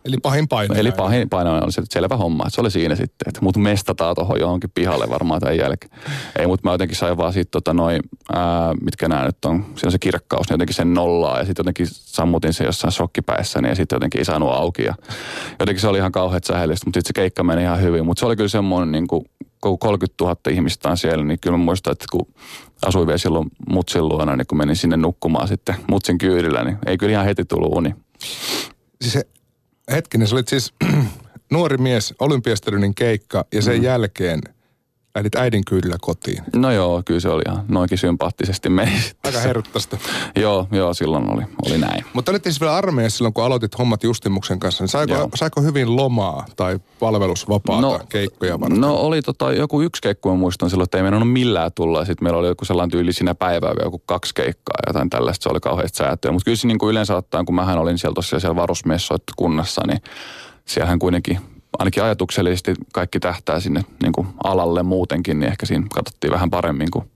Eli 0.09 0.17
pahin 0.23 0.49
paine. 0.49 0.81
Eli 0.81 0.93
pahin 0.93 1.29
paine 1.29 1.51
oli 1.51 1.73
se, 1.73 1.83
selvä 1.91 2.17
homma, 2.17 2.45
että 2.47 2.55
se 2.55 2.61
oli 2.61 2.71
siinä 2.71 2.95
sitten, 2.95 3.29
että 3.29 3.41
mut 3.43 3.57
mestataan 3.57 4.15
tuohon 4.15 4.41
johonkin 4.41 4.71
pihalle 4.75 5.11
varmaan 5.11 5.41
tämän 5.41 5.57
jälkeen. 5.57 5.93
Ei, 6.39 6.47
mutta 6.47 6.69
mä 6.69 6.75
jotenkin 6.75 6.97
sain 6.97 7.17
vaan 7.17 7.33
siitä 7.33 7.51
tota 7.51 7.75
noin, 7.75 8.01
ää, 8.33 8.75
mitkä 8.83 9.09
nämä 9.09 9.25
nyt 9.25 9.45
on, 9.45 9.65
siinä 9.65 9.87
on 9.89 9.93
se 9.93 9.99
kirkkaus, 9.99 10.49
niin 10.49 10.55
jotenkin 10.55 10.75
sen 10.75 10.95
nollaa 10.95 11.39
ja 11.39 11.45
sitten 11.45 11.61
jotenkin 11.61 11.87
sammutin 11.91 12.53
se 12.53 12.65
jossain 12.65 12.93
shokkipäissä 12.93 13.61
ja 13.69 13.75
sitten 13.75 13.97
jotenkin 13.97 14.19
ei 14.19 14.25
saanut 14.25 14.53
auki 14.53 14.83
ja 14.83 14.95
jotenkin 15.61 15.81
se 15.81 15.89
oli 15.89 15.99
ihan 15.99 16.13
kauheat 16.13 16.45
sähellistä, 16.45 16.87
mutta 16.87 16.99
sitten 16.99 17.09
se 17.09 17.21
keikka 17.21 17.43
meni 17.43 17.63
ihan 17.63 17.81
hyvin, 17.81 18.07
mutta 18.07 18.21
se 18.21 18.27
oli 18.27 18.37
kyllä 18.37 18.49
semmoinen 18.49 18.93
niin 18.93 19.07
kuin, 19.07 19.25
30 19.61 20.25
000 20.25 20.37
ihmistä 20.51 20.89
on 20.89 20.97
siellä, 20.97 21.25
niin 21.25 21.41
kyllä 21.41 21.59
mä 21.59 21.65
muistan, 21.65 21.93
että 21.93 22.05
kun 22.13 22.27
asuin 22.87 23.07
vielä 23.07 23.19
silloin 23.19 23.51
mutsin 23.71 24.09
luona, 24.09 24.37
niin 24.37 24.47
kun 24.47 24.59
menin 24.59 24.77
sinne 24.77 24.97
nukkumaan 24.97 25.49
sitten 25.49 25.75
mutsin 25.91 26.19
kyydillä, 26.19 26.65
niin 26.65 26.79
ei 26.87 26.99
kyllä 26.99 27.13
ihan 27.13 27.25
heti 27.25 27.45
tullut 27.45 27.77
uni. 27.77 27.95
Siis 29.03 29.19
hetkinen, 29.91 30.29
sä 30.29 30.35
olit 30.35 30.49
siis 30.49 30.73
nuori 31.53 31.79
mies, 31.79 32.15
olympiastadionin 32.19 32.95
keikka 32.95 33.45
ja 33.53 33.63
sen 33.63 33.77
mm. 33.77 33.83
jälkeen– 33.83 34.41
lähdit 35.19 35.37
äidin 35.37 35.65
kyydillä 35.65 35.97
kotiin. 36.01 36.43
No 36.57 36.73
joo, 36.73 37.03
kyllä 37.05 37.21
se 37.21 37.29
oli 37.29 37.43
ihan 37.49 37.65
noinkin 37.69 37.99
sympaattisesti 37.99 38.69
meni. 38.69 38.93
Aika 39.25 39.39
herruttasta. 39.39 39.99
joo, 40.37 40.69
joo, 40.73 40.95
silloin 40.95 41.31
oli, 41.31 41.43
oli 41.67 41.79
näin. 41.79 42.05
Mutta 42.13 42.31
olit 42.31 42.43
siis 42.43 42.61
vielä 42.61 42.77
armeijassa 42.77 43.17
silloin, 43.17 43.35
kun 43.35 43.45
aloitit 43.45 43.79
hommat 43.79 44.05
Justimuksen 44.05 44.61
kanssa, 44.61 44.85
niin 44.85 44.89
saiko, 44.89 45.29
saiko 45.35 45.63
hyvin 45.63 45.97
lomaa 45.97 46.47
tai 46.57 46.79
palvelusvapaata 47.01 47.81
no, 47.81 48.01
keikkoja 48.09 48.61
varten? 48.61 48.81
No 48.81 48.95
oli 48.95 49.23
tota, 49.23 49.53
joku 49.53 49.83
yksi 49.83 50.03
keikku, 50.03 50.29
mä 50.29 50.35
muistan 50.35 50.71
silloin, 50.71 50.85
että 50.85 50.97
ei 50.99 51.03
mennyt 51.03 51.33
millään 51.33 51.71
tulla. 51.75 52.05
Sitten 52.05 52.25
meillä 52.25 52.39
oli 52.39 52.49
joku 52.49 52.65
sellainen 52.65 52.91
tyyli 52.91 53.13
siinä 53.13 53.35
päivää, 53.35 53.75
joku 53.83 54.03
kaksi 54.07 54.35
keikkaa, 54.35 54.77
jotain 54.87 55.11
tällaista. 55.11 55.43
Se 55.43 55.49
oli 55.49 55.61
kauheasti 55.61 55.99
säätöä. 55.99 56.33
Mutta 56.33 56.45
kyllä 56.45 56.57
se 56.57 56.67
niin 56.67 56.79
kuin 56.79 56.91
yleensä 56.91 57.17
ottaen, 57.17 57.47
kun 57.47 57.55
mähän 57.55 57.79
olin 57.79 57.99
siellä 57.99 58.15
tosiaan 58.15 58.41
siellä 58.41 58.57
varusmiessoittokunnassa, 58.57 59.83
niin 59.87 60.01
siellähän 60.65 60.99
kuitenkin 60.99 61.58
ainakin 61.79 62.03
ajatuksellisesti 62.03 62.75
kaikki 62.93 63.21
tähtää 63.21 63.61
sinne 63.61 63.85
niin 64.03 64.13
kuin 64.13 64.27
alalle 64.45 64.83
muutenkin, 64.83 65.41
niin 65.41 65.51
ehkä 65.51 65.67
siinä 65.67 65.87
katsottiin 65.95 66.33
vähän 66.33 66.51
paremmin 66.51 66.91
kuin 66.91 67.11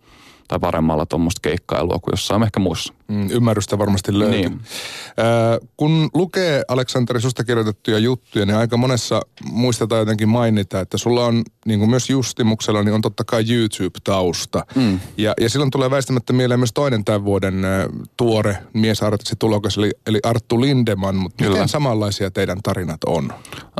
tai 0.48 0.58
paremmalla 0.58 1.06
tuommoista 1.06 1.40
keikkailua 1.42 1.98
kuin 1.98 2.12
jossain 2.12 2.42
ehkä 2.42 2.60
muussa. 2.60 2.94
Mm, 3.08 3.30
ymmärrystä 3.30 3.78
varmasti 3.78 4.18
löytyy. 4.18 4.40
Niin. 4.40 4.52
Äh, 4.52 5.68
kun 5.76 6.10
lukee 6.14 6.62
Aleksanteri 6.68 7.20
susta 7.20 7.44
kirjoitettuja 7.44 7.98
juttuja, 7.98 8.46
niin 8.46 8.56
aika 8.56 8.76
monessa 8.76 9.22
muistetaan 9.44 9.98
jotenkin 9.98 10.28
mainita, 10.28 10.80
että 10.80 10.98
sulla 10.98 11.26
on, 11.26 11.42
niin 11.66 11.78
kuin 11.78 11.90
myös 11.90 12.10
Justimuksella, 12.10 12.82
niin 12.82 12.94
on 12.94 13.00
totta 13.00 13.24
kai 13.24 13.44
YouTube-tausta. 13.50 14.66
Mm. 14.74 15.00
Ja, 15.16 15.34
ja 15.40 15.50
silloin 15.50 15.70
tulee 15.70 15.90
väistämättä 15.90 16.32
mieleen 16.32 16.60
myös 16.60 16.72
toinen 16.72 17.04
tämän 17.04 17.24
vuoden 17.24 17.64
äh, 17.64 17.86
tuore 18.16 18.56
miesartisti 18.72 19.36
tulokas, 19.38 19.76
eli, 19.78 19.90
eli 20.06 20.20
Arttu 20.22 20.60
Lindeman. 20.60 21.16
Mutta 21.16 21.44
miten 21.44 21.68
samanlaisia 21.68 22.30
teidän 22.30 22.58
tarinat 22.62 23.04
on? 23.06 23.32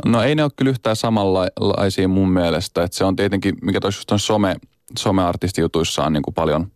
No 0.05 0.21
ei 0.21 0.35
ne 0.35 0.43
ole 0.43 0.51
kyllä 0.55 0.69
yhtään 0.69 0.95
samanlaisia 0.95 2.07
mun 2.07 2.29
mielestä. 2.29 2.83
Että 2.83 2.97
se 2.97 3.03
on 3.03 3.15
tietenkin, 3.15 3.55
mikä 3.61 3.79
tuossa 3.79 4.03
on 4.11 4.19
some, 4.19 4.55
someartistijutuissa 4.99 6.03
on 6.03 6.13
niin 6.13 6.23
kuin 6.23 6.33
paljon 6.33 6.71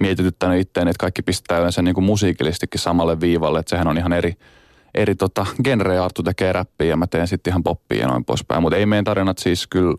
mietityttänyt 0.00 0.60
itteen, 0.60 0.88
että 0.88 1.00
kaikki 1.00 1.22
pistää 1.22 1.58
yleensä 1.58 1.82
niin 1.82 1.94
kuin 1.94 2.04
musiikillistikin 2.04 2.80
samalle 2.80 3.20
viivalle, 3.20 3.58
että 3.58 3.70
sehän 3.70 3.88
on 3.88 3.98
ihan 3.98 4.12
eri, 4.12 4.34
eri 4.94 5.14
tota, 5.14 5.46
genre 5.64 5.98
Arttu 5.98 6.22
tekee 6.22 6.52
räppiä 6.52 6.86
ja 6.86 6.96
mä 6.96 7.06
teen 7.06 7.28
sitten 7.28 7.50
ihan 7.50 7.62
poppia 7.62 8.00
ja 8.00 8.08
noin 8.08 8.24
poispäin. 8.24 8.62
Mutta 8.62 8.76
ei 8.76 8.86
meidän 8.86 9.04
tarinat 9.04 9.38
siis 9.38 9.66
kyllä, 9.66 9.94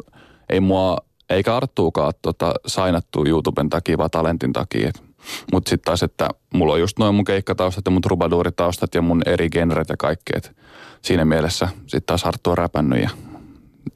ei 0.49 0.59
mua, 0.59 0.97
eikä 1.29 1.55
Arttuukaan 1.55 2.13
tota, 2.21 2.53
sainattu 2.67 3.25
YouTuben 3.27 3.69
takia, 3.69 3.97
vaan 3.97 4.09
talentin 4.09 4.53
takia. 4.53 4.91
Mutta 5.53 5.69
sitten 5.69 5.85
taas, 5.85 6.03
että 6.03 6.29
mulla 6.53 6.73
on 6.73 6.79
just 6.79 6.99
noin 6.99 7.15
mun 7.15 7.25
keikkataustat 7.25 7.85
ja 7.85 7.91
mun 7.91 8.01
trubaduuritaustat 8.01 8.95
ja 8.95 9.01
mun 9.01 9.21
eri 9.25 9.49
genret 9.49 9.89
ja 9.89 9.97
kaikki. 9.97 10.33
Et 10.35 10.55
siinä 11.01 11.25
mielessä 11.25 11.67
sitten 11.81 12.03
taas 12.05 12.23
Arttu 12.25 12.49
on 12.49 12.57
räpännyt 12.57 13.01
ja 13.01 13.09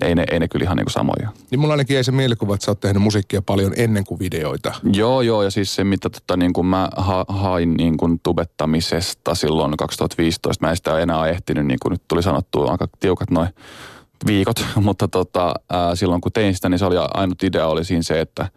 ei 0.01 0.15
ne, 0.15 0.23
ei 0.31 0.39
ne 0.39 0.47
kyllä 0.47 0.63
ihan 0.63 0.77
niin 0.77 0.85
kuin 0.85 0.93
samoja. 0.93 1.29
Niin 1.51 1.59
mulla 1.59 1.73
ainakin 1.73 1.93
jäi 1.93 2.03
se 2.03 2.11
mielikuva, 2.11 2.55
että 2.55 2.65
sä 2.65 2.71
oot 2.71 2.79
tehnyt 2.79 3.03
musiikkia 3.03 3.41
paljon 3.41 3.73
ennen 3.77 4.03
kuin 4.03 4.19
videoita. 4.19 4.73
Joo, 4.93 5.21
joo, 5.21 5.43
ja 5.43 5.51
siis 5.51 5.75
se, 5.75 5.83
mitä 5.83 6.09
tota, 6.09 6.37
niin 6.37 6.53
kuin 6.53 6.67
mä 6.67 6.89
ha, 6.97 7.25
hain 7.27 7.73
niin 7.73 7.97
kuin 7.97 8.19
tubettamisesta 8.23 9.35
silloin 9.35 9.77
2015, 9.77 10.65
mä 10.65 10.69
en 10.69 10.75
sitä 10.75 10.99
enää 10.99 11.27
ehtinyt, 11.27 11.65
niin 11.65 11.79
kuin 11.81 11.91
nyt 11.91 12.01
tuli 12.07 12.23
sanottua, 12.23 12.71
aika 12.71 12.87
tiukat 12.99 13.31
noin 13.31 13.49
viikot, 14.27 14.65
mutta 14.81 15.07
tota, 15.07 15.53
ää, 15.69 15.95
silloin 15.95 16.21
kun 16.21 16.31
tein 16.31 16.55
sitä, 16.55 16.69
niin 16.69 16.79
se 16.79 16.85
oli 16.85 16.95
ainut 17.13 17.43
idea 17.43 17.67
oli 17.67 17.85
siinä 17.85 18.03
se, 18.03 18.21
että 18.21 18.47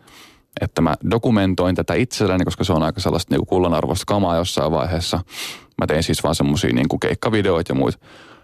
että 0.60 0.80
mä 0.80 0.94
dokumentoin 1.10 1.74
tätä 1.74 1.94
itselläni, 1.94 2.44
koska 2.44 2.64
se 2.64 2.72
on 2.72 2.82
aika 2.82 3.00
sellaista 3.00 3.34
niin 3.34 3.38
kuin 3.38 3.48
kullanarvoista 3.48 4.04
kamaa 4.06 4.36
jossain 4.36 4.72
vaiheessa. 4.72 5.20
Mä 5.78 5.86
tein 5.86 6.02
siis 6.02 6.22
vaan 6.22 6.34
semmosia 6.34 6.72
niin 6.72 6.88
kuin 6.88 7.00
keikkavideoita 7.00 7.72
ja 7.72 7.74
muita 7.74 7.98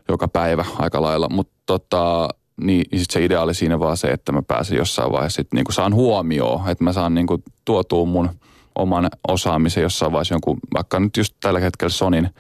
joka 0.08 0.28
päivä 0.28 0.64
aika 0.78 1.02
lailla, 1.02 1.28
mutta 1.28 1.54
tota, 1.66 2.28
niin 2.60 2.98
sit 2.98 3.10
se 3.10 3.24
idea 3.24 3.42
oli 3.42 3.54
siinä 3.54 3.78
vaan 3.78 3.96
se, 3.96 4.08
että 4.08 4.32
mä 4.32 4.42
pääsen 4.42 4.78
jossain 4.78 5.12
vaiheessa 5.12 5.36
sit 5.36 5.52
niinku 5.54 5.72
saan 5.72 5.94
huomioon, 5.94 6.70
että 6.70 6.84
mä 6.84 6.92
saan 6.92 7.14
niinku 7.14 7.42
tuotua 7.64 8.04
mun 8.04 8.30
oman 8.74 9.08
osaamisen 9.28 9.82
jossain 9.82 10.12
vaiheessa 10.12 10.34
jonkun, 10.34 10.58
vaikka 10.74 11.00
nyt 11.00 11.16
just 11.16 11.34
tällä 11.40 11.60
hetkellä 11.60 11.90
Sonin 11.90 12.30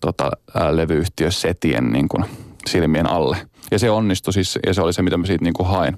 tota, 0.00 0.30
ää, 0.54 0.76
levyyhtiö 0.76 1.30
Setien 1.30 1.92
niinku, 1.92 2.20
silmien 2.66 3.10
alle. 3.10 3.36
Ja 3.70 3.78
se 3.78 3.90
onnistui 3.90 4.32
siis, 4.32 4.58
ja 4.66 4.74
se 4.74 4.82
oli 4.82 4.92
se, 4.92 5.02
mitä 5.02 5.16
mä 5.16 5.26
siitä 5.26 5.44
niinku 5.44 5.64
hain. 5.64 5.96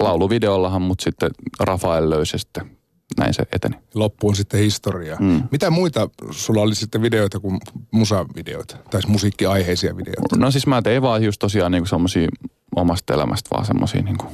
Lauluvideollahan, 0.00 0.82
mutta 0.82 1.04
sitten 1.04 1.30
Rafael 1.60 2.10
löysi 2.10 2.38
sitten 2.38 2.76
näin 3.18 3.34
se 3.34 3.42
eteni. 3.52 3.76
Loppuun 3.94 4.36
sitten 4.36 4.60
historia. 4.60 5.16
Mm. 5.20 5.42
Mitä 5.50 5.70
muita 5.70 6.08
sulla 6.30 6.62
oli 6.62 6.74
sitten 6.74 7.02
videoita 7.02 7.40
kuin 7.40 7.60
musavideoita? 7.90 8.76
Tai 8.76 9.02
siis 9.02 9.12
musiikkiaiheisia 9.12 9.96
videoita? 9.96 10.36
No 10.36 10.50
siis 10.50 10.66
mä 10.66 10.82
tein 10.82 11.02
vaan 11.02 11.24
just 11.24 11.38
tosiaan 11.38 11.72
niinku 11.72 11.88
semmosia 11.88 12.28
omasta 12.76 13.14
elämästä 13.14 13.50
vaan 13.50 13.66
semmosia 13.66 14.02
niinku, 14.02 14.26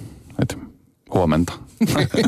että 0.42 0.56
huomenta. 1.14 1.52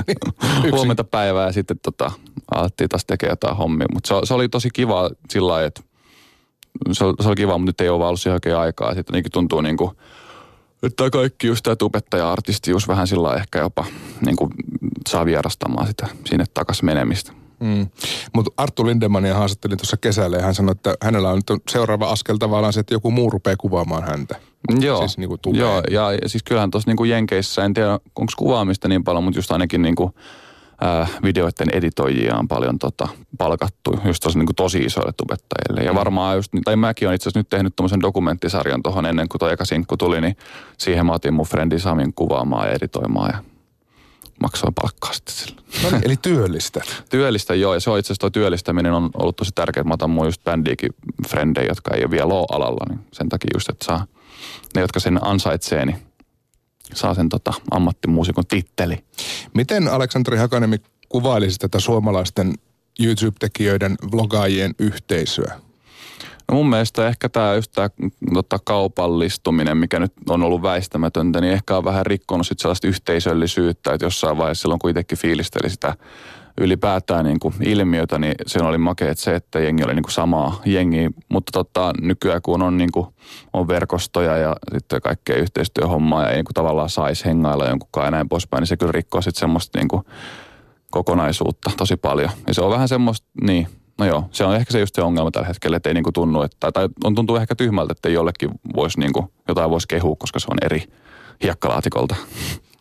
huomenta 0.72 1.04
päivää 1.04 1.46
ja 1.46 1.52
sitten 1.52 1.78
tota, 1.82 2.12
alettiin 2.54 2.88
taas 2.88 3.04
tekemään 3.04 3.32
jotain 3.32 3.56
hommia. 3.56 3.86
Mutta 3.94 4.08
se, 4.08 4.14
se, 4.24 4.34
oli 4.34 4.48
tosi 4.48 4.68
kiva 4.72 5.10
sillä 5.30 5.52
lailla, 5.52 5.66
että 5.66 5.82
se, 6.92 7.04
se 7.22 7.28
oli 7.28 7.36
kiva, 7.36 7.58
mutta 7.58 7.68
nyt 7.68 7.80
ei 7.80 7.88
ole 7.88 7.98
vaan 7.98 8.08
ollut 8.08 8.20
siihen 8.20 8.34
oikein 8.34 8.56
aikaa. 8.56 8.94
Sitten 8.94 9.22
tuntuu 9.32 9.60
niin 9.60 9.76
kuin, 9.76 9.90
että 10.82 11.10
kaikki 11.10 11.46
just 11.46 11.62
tämä 11.62 11.76
tubettaja 11.76 12.36
just 12.66 12.88
vähän 12.88 13.06
sillä 13.06 13.34
ehkä 13.34 13.58
jopa 13.58 13.86
niin 14.26 14.36
kuin 14.36 14.50
saa 15.10 15.24
vierastamaan 15.24 15.86
sitä 15.86 16.06
sinne 16.26 16.44
takaisin 16.54 16.86
menemistä. 16.86 17.32
Mm. 17.60 17.86
Mutta 18.32 18.52
Arttu 18.56 18.86
Lindemania 18.86 19.34
haastattelin 19.34 19.78
tuossa 19.78 19.96
kesällä 19.96 20.36
ja 20.36 20.42
hän 20.42 20.54
sanoi, 20.54 20.72
että 20.72 20.94
hänellä 21.02 21.30
on 21.30 21.36
nyt 21.36 21.62
seuraava 21.70 22.10
askel 22.10 22.36
tavallaan 22.36 22.72
se, 22.72 22.80
että 22.80 22.94
joku 22.94 23.10
muu 23.10 23.30
rupeaa 23.30 23.56
kuvaamaan 23.56 24.04
häntä. 24.04 24.36
Joo, 24.80 24.98
siis 24.98 25.18
niin 25.18 25.28
kuin 25.28 25.40
joo 25.52 25.82
ja, 25.90 26.12
ja 26.12 26.28
siis 26.28 26.42
kyllähän 26.42 26.70
tuossa 26.70 26.90
niin 26.90 27.08
Jenkeissä, 27.08 27.64
en 27.64 27.74
tiedä 27.74 27.92
onko 27.92 28.32
kuvaamista 28.36 28.88
niin 28.88 29.04
paljon, 29.04 29.24
mutta 29.24 29.38
just 29.38 29.50
ainakin 29.50 29.82
niin 29.82 29.94
kuin, 29.94 30.14
ää, 30.80 31.06
videoiden 31.22 31.68
editoijia 31.72 32.36
on 32.36 32.48
paljon 32.48 32.78
tota, 32.78 33.08
palkattu 33.38 33.98
just 34.04 34.22
tosi, 34.22 34.38
niin 34.38 34.46
kuin 34.46 34.56
tosi 34.56 34.78
isoille 34.78 35.12
tubettajille. 35.16 35.80
Ja 35.80 35.92
mm. 35.92 35.98
varmaan 35.98 36.36
just, 36.36 36.52
tai 36.64 36.76
mäkin 36.76 37.08
olen 37.08 37.14
itse 37.14 37.28
asiassa 37.28 37.40
nyt 37.40 37.48
tehnyt 37.48 37.76
tuommoisen 37.76 38.00
dokumenttisarjan 38.00 38.82
tuohon 38.82 39.06
ennen 39.06 39.28
kuin 39.28 39.38
tuo 39.38 39.48
eka 39.48 39.64
sinkku 39.64 39.96
tuli, 39.96 40.20
niin 40.20 40.36
siihen 40.78 41.06
mä 41.06 41.12
otin 41.12 41.34
mun 41.34 41.46
frendi 41.46 41.78
Samin 41.78 42.14
kuvaamaan 42.14 42.68
ja 42.68 42.74
editoimaan 42.74 43.30
ja 43.34 43.53
maksoin 44.40 44.74
palkkaa 44.74 45.12
sitten 45.12 45.34
sille. 45.34 45.62
No 45.82 45.90
niin, 45.90 46.02
eli 46.04 46.16
työllistä. 46.16 46.80
työllistä 47.10 47.54
joo, 47.54 47.74
ja 47.74 47.80
se 47.80 47.90
on 47.90 47.98
itse 47.98 48.12
asiassa 48.12 48.30
työllistäminen 48.30 48.92
on 48.92 49.10
ollut 49.14 49.36
tosi 49.36 49.50
tärkeää. 49.54 49.84
Mä 49.84 49.94
otan 49.94 50.10
mun 50.10 50.26
just 50.26 50.44
bändiikin 50.44 50.90
frendejä, 51.28 51.68
jotka 51.68 51.94
ei 51.94 52.02
ole 52.02 52.10
vielä 52.10 52.34
ole 52.34 52.46
alalla, 52.50 52.86
niin 52.88 53.00
sen 53.12 53.28
takia 53.28 53.50
just, 53.54 53.68
että 53.68 53.84
saa 53.84 54.06
ne, 54.74 54.80
jotka 54.80 55.00
sen 55.00 55.26
ansaitsee, 55.26 55.86
niin 55.86 55.96
saa 56.94 57.14
sen 57.14 57.28
tota, 57.28 57.52
ammattimuusikon 57.70 58.46
titteli. 58.46 59.04
Miten 59.54 59.88
Aleksanteri 59.88 60.38
Hakanemi 60.38 60.76
kuvailisi 61.08 61.58
tätä 61.58 61.80
suomalaisten 61.80 62.54
YouTube-tekijöiden 63.00 63.96
vlogaajien 64.12 64.74
yhteisöä? 64.78 65.60
No 66.48 66.54
mun 66.54 66.70
mielestä 66.70 67.08
ehkä 67.08 67.28
tämä 67.28 67.54
just 67.54 67.72
tämä 67.72 67.88
tota, 68.34 68.58
kaupallistuminen, 68.64 69.76
mikä 69.76 70.00
nyt 70.00 70.12
on 70.28 70.42
ollut 70.42 70.62
väistämätöntä, 70.62 71.40
niin 71.40 71.52
ehkä 71.52 71.76
on 71.76 71.84
vähän 71.84 72.06
rikkonut 72.06 72.46
sit 72.46 72.58
sellaista 72.58 72.86
yhteisöllisyyttä, 72.86 73.92
että 73.92 74.06
jossain 74.06 74.36
vaiheessa 74.36 74.62
silloin 74.62 74.78
kun 74.78 74.90
itsekin 74.90 75.18
fiilisteli 75.18 75.70
sitä 75.70 75.94
ylipäätään 76.60 77.24
niin 77.24 77.40
kuin 77.40 77.54
ilmiötä, 77.60 78.18
niin 78.18 78.34
se 78.46 78.58
oli 78.58 78.78
makea 78.78 79.14
se, 79.14 79.34
että 79.34 79.60
jengi 79.60 79.84
oli 79.84 79.94
niin 79.94 80.02
kuin 80.02 80.12
samaa 80.12 80.60
jengiä. 80.64 81.10
Mutta 81.28 81.52
tota, 81.52 81.92
nykyään 82.00 82.42
kun 82.42 82.62
on, 82.62 82.76
niin 82.76 82.92
kuin, 82.92 83.06
on 83.52 83.68
verkostoja 83.68 84.36
ja 84.36 84.56
sitten 84.72 85.00
kaikkea 85.02 85.36
yhteistyöhommaa 85.36 86.22
ja 86.22 86.28
ei 86.28 86.36
niin 86.36 86.44
kuin 86.44 86.54
tavallaan 86.54 86.88
saisi 86.88 87.24
hengailla 87.24 87.68
jonkunkaan 87.68 88.06
ja 88.06 88.10
näin 88.10 88.28
poispäin, 88.28 88.60
niin 88.60 88.68
se 88.68 88.76
kyllä 88.76 88.92
rikkoo 88.92 89.22
sitten 89.22 89.40
semmoista 89.40 89.78
niin 89.78 89.88
kuin 89.88 90.02
kokonaisuutta 90.90 91.70
tosi 91.76 91.96
paljon. 91.96 92.30
Ja 92.46 92.54
se 92.54 92.60
on 92.60 92.70
vähän 92.70 92.88
semmoista, 92.88 93.26
niin, 93.42 93.68
no 93.98 94.06
joo, 94.06 94.28
se 94.32 94.44
on 94.44 94.56
ehkä 94.56 94.72
se 94.72 94.80
just 94.80 94.94
se 94.94 95.02
ongelma 95.02 95.30
tällä 95.30 95.48
hetkellä, 95.48 95.76
että 95.76 95.90
ei 95.90 95.94
niin 95.94 96.04
kuin 96.04 96.14
tunnu, 96.14 96.42
että, 96.42 96.72
tai 96.72 96.88
on 97.04 97.14
tuntuu 97.14 97.36
ehkä 97.36 97.54
tyhmältä, 97.54 97.92
että 97.92 98.08
jollekin 98.08 98.50
voisi 98.76 99.00
niin 99.00 99.12
kuin, 99.12 99.26
jotain 99.48 99.70
voisi 99.70 99.88
kehua, 99.88 100.16
koska 100.18 100.38
se 100.38 100.46
on 100.50 100.58
eri 100.62 100.82
hiekkalaatikolta. 101.42 102.16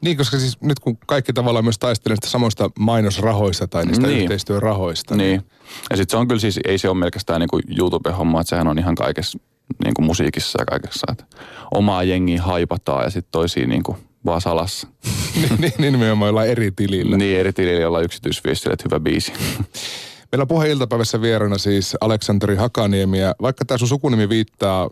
Niin, 0.01 0.17
koska 0.17 0.39
siis 0.39 0.61
nyt 0.61 0.79
kun 0.79 0.97
kaikki 0.97 1.33
tavallaan 1.33 1.65
myös 1.65 1.79
taistelee 1.79 2.15
sitä 2.15 2.27
samoista 2.27 2.69
mainosrahoista 2.79 3.67
tai 3.67 3.85
niistä 3.85 4.07
niin. 4.07 4.21
yhteistyörahoista. 4.21 5.15
Niin. 5.15 5.27
niin. 5.27 5.51
Ja 5.89 5.97
sitten 5.97 6.11
se 6.11 6.17
on 6.17 6.27
kyllä 6.27 6.41
siis, 6.41 6.59
ei 6.65 6.77
se 6.77 6.89
ole 6.89 6.97
melkein 6.97 7.39
niin 7.39 7.77
YouTube-homma, 7.79 8.41
että 8.41 8.49
sehän 8.49 8.67
on 8.67 8.79
ihan 8.79 8.95
kaikessa 8.95 9.39
niin 9.83 9.93
kuin 9.93 10.05
musiikissa 10.05 10.61
ja 10.61 10.65
kaikessa. 10.65 11.11
Että 11.11 11.25
omaa 11.73 12.03
jengiä 12.03 12.41
haipataan 12.41 13.03
ja 13.03 13.09
sitten 13.09 13.31
toisiin 13.31 13.69
niin 13.69 13.83
kuin 13.83 13.97
vaan 14.25 14.41
salassa. 14.41 14.87
niin, 15.41 15.55
niin, 15.59 15.73
niin 15.77 15.91
nimenomaan 15.91 16.29
ollaan 16.29 16.47
eri 16.47 16.71
tilillä. 16.71 17.17
Niin, 17.17 17.39
eri 17.39 17.53
tilillä 17.53 17.81
jolla 17.81 18.01
yksityisviestillä, 18.01 18.73
että 18.73 18.83
hyvä 18.85 18.99
biisi. 18.99 19.33
Meillä 20.33 20.43
on 20.43 20.47
puhe 20.47 20.69
iltapäivässä 20.69 21.21
vieraana 21.21 21.57
siis 21.57 21.97
Aleksanteri 22.01 22.55
Hakaniemi 22.55 23.19
ja 23.19 23.35
vaikka 23.41 23.65
tämä 23.65 23.77
sun 23.77 23.87
sukunimi 23.87 24.29
viittaa 24.29 24.89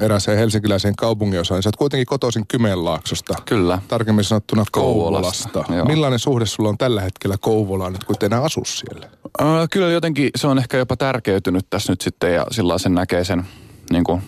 erääseen 0.00 0.38
helsinkiläiseen 0.38 0.96
kaupunginosaan, 0.96 1.56
niin 1.56 1.62
sä 1.62 1.68
oot 1.68 1.76
kuitenkin 1.76 2.06
kotoisin 2.06 2.46
Kymenlaaksosta. 2.48 3.34
Kyllä. 3.44 3.78
Tarkemmin 3.88 4.24
sanottuna 4.24 4.64
Kouvolasta. 4.72 5.48
Kouvolasta. 5.48 5.84
Millainen 5.84 6.18
suhde 6.18 6.46
sulla 6.46 6.68
on 6.68 6.78
tällä 6.78 7.00
hetkellä 7.00 7.36
Kouvolaan 7.40 7.92
nyt, 7.92 8.04
kun 8.04 8.16
et 8.16 8.22
enää 8.22 8.42
asu 8.42 8.62
siellä? 8.64 9.06
Äh, 9.40 9.46
kyllä 9.70 9.90
jotenkin 9.90 10.30
se 10.36 10.46
on 10.46 10.58
ehkä 10.58 10.76
jopa 10.76 10.96
tärkeytynyt 10.96 11.66
tässä 11.70 11.92
nyt 11.92 12.00
sitten 12.00 12.34
ja 12.34 12.46
sillä 12.50 12.78
sen 12.78 12.94
näkee 12.94 13.24
sen 13.24 13.46
niin 13.90 14.04
kuin, 14.04 14.22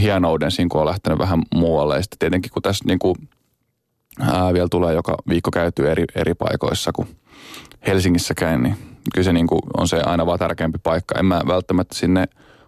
hienouden 0.00 0.50
siinä, 0.50 0.68
kun 0.68 0.80
on 0.80 0.86
lähtenyt 0.86 1.18
vähän 1.18 1.42
muualle. 1.54 1.96
Ja 1.96 2.02
sitten 2.02 2.18
tietenkin 2.18 2.50
kun 2.52 2.62
tässä 2.62 2.84
niin 2.86 2.98
kuin, 2.98 3.16
ää, 4.20 4.52
vielä 4.52 4.68
tulee 4.70 4.94
joka 4.94 5.16
viikko 5.28 5.50
käyty 5.50 5.90
eri, 5.90 6.04
eri 6.14 6.34
paikoissa, 6.34 6.92
kun 6.92 7.06
Helsingissä 7.86 8.34
käyn, 8.34 8.62
niin 8.62 8.91
kyllä 9.14 9.24
se 9.24 9.32
niin 9.32 9.46
kuin 9.46 9.60
on 9.78 9.88
se 9.88 10.00
aina 10.00 10.26
vaan 10.26 10.38
tärkeämpi 10.38 10.78
paikka. 10.82 11.18
En 11.18 11.26
mä 11.26 11.40
välttämättä 11.46 11.94
sinne 11.94 12.24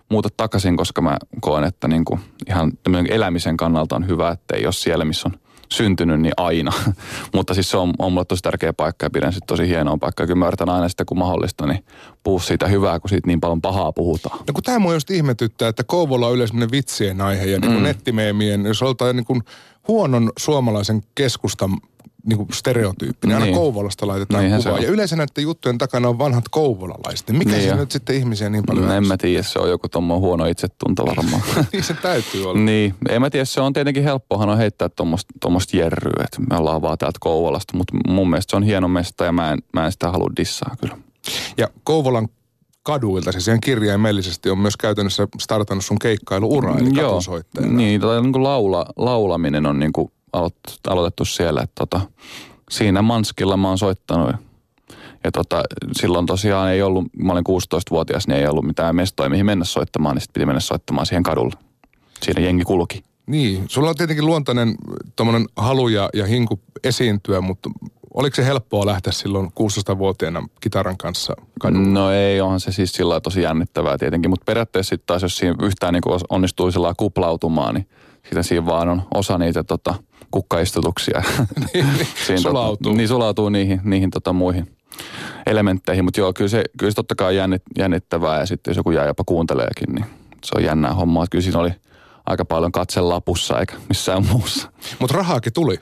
muuta 0.09 0.29
takaisin, 0.37 0.77
koska 0.77 1.03
mä 1.03 1.16
koen, 1.40 1.64
että 1.64 1.88
niin 1.88 2.05
kuin 2.05 2.20
ihan 2.49 2.73
elämisen 3.09 3.57
kannalta 3.57 3.97
on 3.97 4.09
hyvä, 4.09 4.31
että 4.31 4.57
ei 4.57 4.66
ole 4.66 4.73
siellä, 4.73 5.05
missä 5.05 5.29
on 5.29 5.38
syntynyt, 5.73 6.20
niin 6.20 6.33
aina. 6.37 6.73
Mutta 7.35 7.55
siis 7.55 7.70
se 7.70 7.77
on, 7.77 7.92
on 7.99 8.12
mulle 8.12 8.25
tosi 8.25 8.42
tärkeä 8.42 8.73
paikka 8.73 9.07
ja 9.07 9.11
pidän 9.11 9.33
sitten 9.33 9.47
tosi 9.47 9.68
hienoa 9.68 9.97
paikkaa. 9.97 10.27
Kyllä 10.27 10.38
mä 10.38 10.47
yritän 10.47 10.68
aina 10.68 10.88
sitä, 10.88 11.05
kun 11.05 11.18
mahdollista, 11.18 11.66
niin 11.66 11.85
puhua 12.23 12.40
siitä 12.40 12.66
hyvää, 12.66 13.01
kun 13.01 13.11
siitä 13.11 13.27
niin 13.27 13.40
paljon 13.40 13.61
pahaa 13.61 13.92
puhutaan. 13.92 14.38
No 14.38 14.53
kun 14.55 14.62
tämä 14.62 14.79
mua 14.79 14.94
just 14.94 15.11
ihmetyttää, 15.11 15.68
että 15.68 15.85
Kouvola 15.85 16.27
on 16.27 16.35
yleensä 16.35 16.55
vitsien 16.73 17.20
aihe 17.20 17.44
ja 17.44 17.59
niin 17.59 17.73
mm. 17.73 17.83
nettimeemien, 17.83 18.66
jos 18.66 18.83
oltaan 18.83 19.16
niin 19.16 19.27
kuin 19.27 19.42
huonon 19.88 20.33
suomalaisen 20.38 21.03
keskustan 21.14 21.70
niin 22.26 22.37
kuin 22.37 22.48
stereotyyppi. 22.52 23.26
Niin. 23.26 23.34
Aina 23.34 23.44
niin. 23.46 23.56
Kouvolasta 23.56 24.06
laitetaan 24.06 24.42
Niinhän 24.42 24.62
kuvaa. 24.62 24.78
Ja 24.78 24.88
yleensä 24.88 25.16
näiden 25.16 25.42
juttujen 25.42 25.78
takana 25.78 26.08
on 26.08 26.18
vanhat 26.18 26.44
kouvolalaiset. 26.50 27.30
Mikä 27.30 27.50
niin 27.50 27.68
se 27.68 27.74
nyt 27.74 27.90
sitten 27.90 28.16
ihmisiä 28.16 28.50
niin 28.50 28.64
paljon 28.66 28.87
no, 28.87 28.94
En 28.94 29.06
mä 29.06 29.16
tiedä, 29.16 29.42
se 29.42 29.58
on 29.58 29.70
joku 29.70 29.88
tuommoinen 29.88 30.20
huono 30.20 30.46
itsetunto 30.46 31.06
varmaan. 31.06 31.42
niin 31.72 31.84
se 31.84 31.94
täytyy 31.94 32.44
olla. 32.50 32.60
niin, 32.60 32.94
en 33.08 33.20
mä 33.20 33.30
tiedä, 33.30 33.44
se 33.44 33.60
on 33.60 33.72
tietenkin 33.72 34.02
helppohan 34.02 34.48
on 34.48 34.58
heittää 34.58 34.88
tuommoista 35.40 35.76
jerryä, 35.76 36.24
että 36.24 36.40
me 36.50 36.56
ollaan 36.56 36.82
vaan 36.82 36.98
täältä 36.98 37.18
Kouvolasta. 37.20 37.76
Mutta 37.76 37.94
mun 38.08 38.30
mielestä 38.30 38.50
se 38.50 38.56
on 38.56 38.62
hieno 38.62 38.88
mesta 38.88 39.24
ja 39.24 39.32
mä 39.32 39.52
en, 39.52 39.58
mä 39.72 39.84
en 39.84 39.92
sitä 39.92 40.10
halua 40.10 40.30
dissaa 40.37 40.76
kyllä. 40.80 40.96
Ja 41.58 41.68
Kouvolan 41.84 42.28
kaduilta, 42.82 43.32
siis 43.32 43.48
ihan 43.48 43.60
kirjaimellisesti 43.60 44.50
on 44.50 44.58
myös 44.58 44.76
käytännössä 44.76 45.28
startannut 45.40 45.84
sun 45.84 45.98
keikkailuura, 45.98 46.78
eli 46.78 46.90
Joo, 46.94 47.20
Niin, 47.68 48.00
tota, 48.00 48.20
niin 48.20 48.32
kuin 48.32 48.42
laula, 48.42 48.87
laulaminen 48.96 49.66
on 49.66 49.78
niin 49.78 49.92
kuin 49.92 50.12
aloitettu 50.88 51.25
siellä. 51.25 51.62
Että 51.62 51.75
tota, 51.75 52.01
siinä 52.70 53.03
Manskilla 53.03 53.57
mä 53.57 53.68
oon 53.68 53.79
soittanut. 53.79 54.37
Ja 55.25 55.33
tota, 55.33 55.62
silloin 55.92 56.27
tosiaan 56.27 56.73
ei 56.73 56.83
ollut, 56.83 57.05
mä 57.16 57.33
olin 57.33 57.44
16-vuotias, 57.49 58.29
niin 58.29 58.40
ei 58.40 58.47
ollut 58.47 58.64
mitään 58.64 58.97
mestoja, 58.97 59.31
mihin 59.31 59.47
mennä 59.47 59.64
soittamaan, 59.64 60.14
niin 60.14 60.20
sitten 60.20 60.33
piti 60.35 60.47
mennä 60.47 60.61
soittamaan 60.61 61.07
siihen 61.07 61.23
kadulle. 61.23 61.55
Siinä 62.23 62.42
jengi 62.42 62.64
kulki. 62.64 63.03
Niin, 63.27 63.64
sulla 63.68 63.88
on 63.88 63.94
tietenkin 63.97 64.27
luontainen 64.27 64.77
halu 65.57 65.88
ja, 65.88 66.11
ja 66.14 66.27
hinku 66.27 66.61
esiintyä, 66.85 67.40
mutta 67.40 67.70
oliko 68.14 68.37
se 68.37 68.44
helppoa 68.44 68.87
lähteä 68.87 69.12
silloin 69.12 69.47
16-vuotiaana 69.47 70.49
kitaran 70.61 70.97
kanssa 70.97 71.35
kadulle? 71.61 71.88
No 71.88 72.11
ei, 72.11 72.40
onhan 72.40 72.61
se 72.61 72.73
siis 72.73 72.92
sillä 72.92 73.20
tosi 73.20 73.42
jännittävää 73.42 73.99
tietenkin, 73.99 74.31
mutta 74.31 74.44
periaatteessa 74.44 74.90
sitten 74.90 75.07
taas, 75.07 75.23
jos 75.23 75.37
siinä 75.37 75.55
yhtään 75.62 75.94
niin 75.94 76.03
onnistuu 76.29 76.70
sillä 76.70 76.94
kuplautumaan, 76.97 77.75
niin 77.75 77.88
sitä 78.29 78.42
siinä 78.42 78.66
vaan 78.66 78.88
on 78.88 79.03
osa 79.14 79.38
niitä 79.38 79.64
tota, 79.64 79.94
kukkaistutuksia. 80.35 81.23
niin, 81.75 81.87
niin, 81.97 82.09
Siinä 82.27 82.40
sulautuu. 82.40 82.77
Tota, 82.77 82.97
niin 82.97 83.09
sulautuu 83.09 83.49
niihin, 83.49 83.81
niihin 83.85 84.11
tota, 84.11 84.33
muihin 84.33 84.77
elementteihin. 85.47 86.05
Mutta 86.05 86.20
joo, 86.20 86.33
kyllä 86.33 86.49
se, 86.49 86.64
kyllä 86.79 86.90
se 86.90 86.94
totta 86.94 87.14
kai 87.14 87.27
on 87.27 87.37
jännit, 87.37 87.62
jännittävää 87.79 88.40
ja 88.40 88.47
sitten 88.47 88.70
jos 88.70 88.77
joku 88.77 88.90
jää 88.90 89.07
jopa 89.07 89.23
kuunteleekin, 89.27 89.94
niin 89.94 90.05
se 90.44 90.53
on 90.57 90.64
jännää 90.64 90.94
hommaa. 90.94 91.27
Kyllä 91.31 91.42
siinä 91.42 91.59
oli 91.59 91.73
aika 92.27 92.44
paljon 92.44 92.73
katselapussa 92.73 93.61
eikä 93.61 93.75
missään 93.88 94.27
muussa. 94.27 94.70
Mutta 94.99 95.16
rahaakin 95.16 95.53
tuli. 95.53 95.79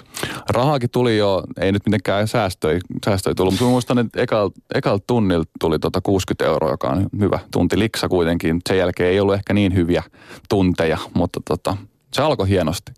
Rahaakin 0.48 0.90
tuli 0.90 1.16
jo, 1.16 1.42
ei 1.60 1.72
nyt 1.72 1.86
mitenkään 1.86 2.28
säästöi, 2.28 2.78
säästöi 3.04 3.34
tullut, 3.34 3.54
mutta 3.54 3.64
muistan, 3.64 3.98
että 3.98 4.22
ekal, 4.22 4.50
ekal 4.74 4.98
tunnilta 5.06 5.50
tuli 5.60 5.78
tota 5.78 6.00
60 6.00 6.44
euroa, 6.44 6.70
joka 6.70 6.88
on 6.88 7.06
hyvä 7.20 7.38
tunti 7.50 7.78
liksa 7.78 8.08
kuitenkin. 8.08 8.60
Sen 8.68 8.78
jälkeen 8.78 9.10
ei 9.10 9.20
ollut 9.20 9.34
ehkä 9.34 9.54
niin 9.54 9.74
hyviä 9.74 10.02
tunteja, 10.48 10.98
mutta 11.14 11.40
tota, 11.48 11.76
se 12.12 12.22
alkoi 12.22 12.48
hienosti. 12.48 12.92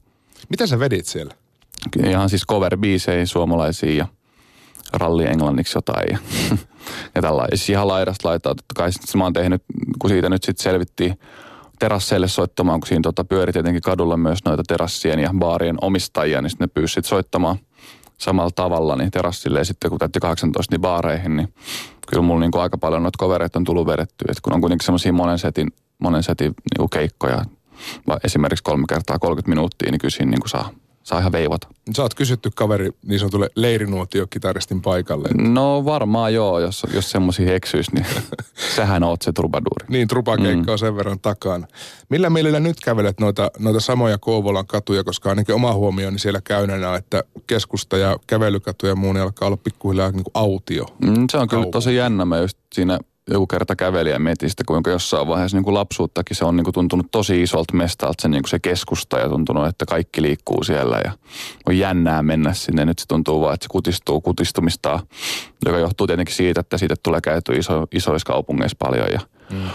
Mitä 0.48 0.66
sä 0.66 0.78
vedit 0.78 1.06
siellä? 1.06 1.34
Ihan 2.06 2.30
siis 2.30 2.46
cover-biisejä 2.46 3.26
suomalaisia 3.26 3.96
ja 3.96 4.06
ralli 4.92 5.26
englanniksi 5.26 5.78
jotain 5.78 6.06
ja, 6.10 6.18
ja 7.14 7.22
tällainen. 7.22 7.58
Siis 7.58 7.70
ihan 7.70 7.88
laidasta 7.88 8.28
laitaa. 8.28 8.54
Totta 8.54 8.74
kai 8.76 8.92
sit 8.92 9.14
mä 9.14 9.24
oon 9.24 9.32
tehnyt, 9.32 9.62
kun 9.98 10.10
siitä 10.10 10.28
nyt 10.28 10.42
sitten 10.42 10.62
selvittiin 10.62 11.18
terasseille 11.78 12.28
soittamaan, 12.28 12.80
kun 12.80 12.88
siinä 12.88 13.02
tota 13.02 13.24
pyöri 13.24 13.52
tietenkin 13.52 13.82
kadulla 13.82 14.16
myös 14.16 14.38
noita 14.44 14.62
terassien 14.68 15.18
ja 15.18 15.30
baarien 15.38 15.76
omistajia, 15.80 16.42
niin 16.42 16.50
sitten 16.50 16.64
ne 16.64 16.72
pyysi 16.74 17.00
soittamaan 17.04 17.58
samalla 18.18 18.50
tavalla 18.54 18.96
niin 18.96 19.10
terassille 19.10 19.58
ja 19.58 19.64
sitten 19.64 19.90
kun 19.90 19.98
täytti 19.98 20.20
18 20.20 20.74
niin 20.74 20.80
baareihin, 20.80 21.36
niin 21.36 21.54
kyllä 22.06 22.22
mulla 22.22 22.40
niin 22.40 22.60
aika 22.60 22.78
paljon 22.78 23.02
noita 23.02 23.18
kovereita 23.18 23.58
on 23.58 23.64
tullut 23.64 23.86
vedettyä. 23.86 24.26
että 24.28 24.40
kun 24.42 24.52
on 24.52 24.60
kuitenkin 24.60 24.86
semmoisia 24.86 25.12
monen 25.12 25.38
setin, 25.38 25.68
monen 25.98 26.22
setin 26.22 26.54
niin 26.78 26.90
keikkoja, 26.90 27.44
esimerkiksi 28.24 28.62
kolme 28.62 28.84
kertaa 28.88 29.18
30 29.18 29.48
minuuttia, 29.48 29.90
niin 29.90 29.98
kyllä 29.98 30.10
siinä 30.10 30.30
niin 30.30 30.40
kuin 30.40 30.50
saa, 30.50 30.70
saa 31.04 31.18
ihan 31.18 31.32
veivata. 31.32 31.68
Sä 31.96 32.02
oot 32.02 32.14
kysytty 32.14 32.50
kaveri 32.54 32.90
niin 33.06 33.18
sanotulle 33.20 33.50
leirinuotio-kitaristin 33.56 34.80
paikalle. 34.82 35.28
No 35.34 35.84
varmaan 35.84 36.34
joo, 36.34 36.60
jos, 36.60 36.86
jos 36.94 37.10
semmoisia 37.10 37.54
eksyisi, 37.54 37.90
niin 37.94 38.06
sähän 38.76 39.04
oot 39.04 39.22
se 39.22 39.32
trubaduuri. 39.32 39.86
Niin, 39.88 40.08
trubakeikka 40.08 40.66
mm. 40.66 40.72
on 40.72 40.78
sen 40.78 40.96
verran 40.96 41.20
takana. 41.20 41.66
Millä 42.08 42.30
mielellä 42.30 42.60
nyt 42.60 42.80
kävelet 42.80 43.20
noita, 43.20 43.50
noita 43.58 43.80
samoja 43.80 44.18
Kouvolan 44.18 44.66
katuja, 44.66 45.04
koska 45.04 45.28
ainakin 45.28 45.54
oma 45.54 45.74
huomioni 45.74 46.18
siellä 46.18 46.40
käyneenä, 46.44 46.96
että 46.96 47.24
keskusta 47.46 47.96
ja 47.96 48.16
kävelykatuja 48.26 48.92
ja 48.92 48.96
muu, 48.96 49.12
niin 49.12 49.22
alkaa 49.22 49.46
olla 49.46 49.56
pikkuhiljaa 49.56 50.10
niin 50.10 50.24
kuin 50.24 50.32
autio. 50.34 50.86
Mm, 51.02 51.26
se 51.30 51.38
on 51.38 51.48
kyllä 51.48 51.66
tosi 51.72 51.96
jännä. 51.96 52.24
Mä 52.24 52.38
just 52.38 52.58
siinä 52.72 52.98
joku 53.30 53.46
kerta 53.46 53.76
käveli 53.76 54.10
ja 54.10 54.18
mietin 54.18 54.50
sitä, 54.50 54.62
kuinka 54.66 54.90
jossain 54.90 55.28
vaiheessa 55.28 55.56
niin 55.56 55.64
kuin 55.64 55.74
lapsuuttakin 55.74 56.36
se 56.36 56.44
on 56.44 56.56
niin 56.56 56.64
kuin 56.64 56.74
tuntunut 56.74 57.06
tosi 57.10 57.42
isolta 57.42 57.76
mestalta 57.76 58.22
se, 58.22 58.28
niin 58.28 58.42
kuin 58.42 58.50
se 58.50 58.58
keskusta 58.58 59.18
ja 59.18 59.28
tuntunut, 59.28 59.66
että 59.66 59.86
kaikki 59.86 60.22
liikkuu 60.22 60.64
siellä 60.64 61.00
ja 61.04 61.12
on 61.66 61.78
jännää 61.78 62.22
mennä 62.22 62.52
sinne. 62.52 62.84
Nyt 62.84 62.98
se 62.98 63.06
tuntuu 63.08 63.40
vaan, 63.40 63.54
että 63.54 63.64
se 63.64 63.68
kutistuu 63.70 64.20
kutistumista, 64.20 65.00
joka 65.66 65.78
johtuu 65.78 66.06
tietenkin 66.06 66.34
siitä, 66.34 66.60
että 66.60 66.78
siitä 66.78 66.94
tulee 67.02 67.20
käyty 67.20 67.52
iso, 67.52 67.86
isoissa 67.92 68.26
kaupungeissa 68.26 68.76
paljon 68.78 69.08
ja 69.12 69.20
mm. 69.50 69.68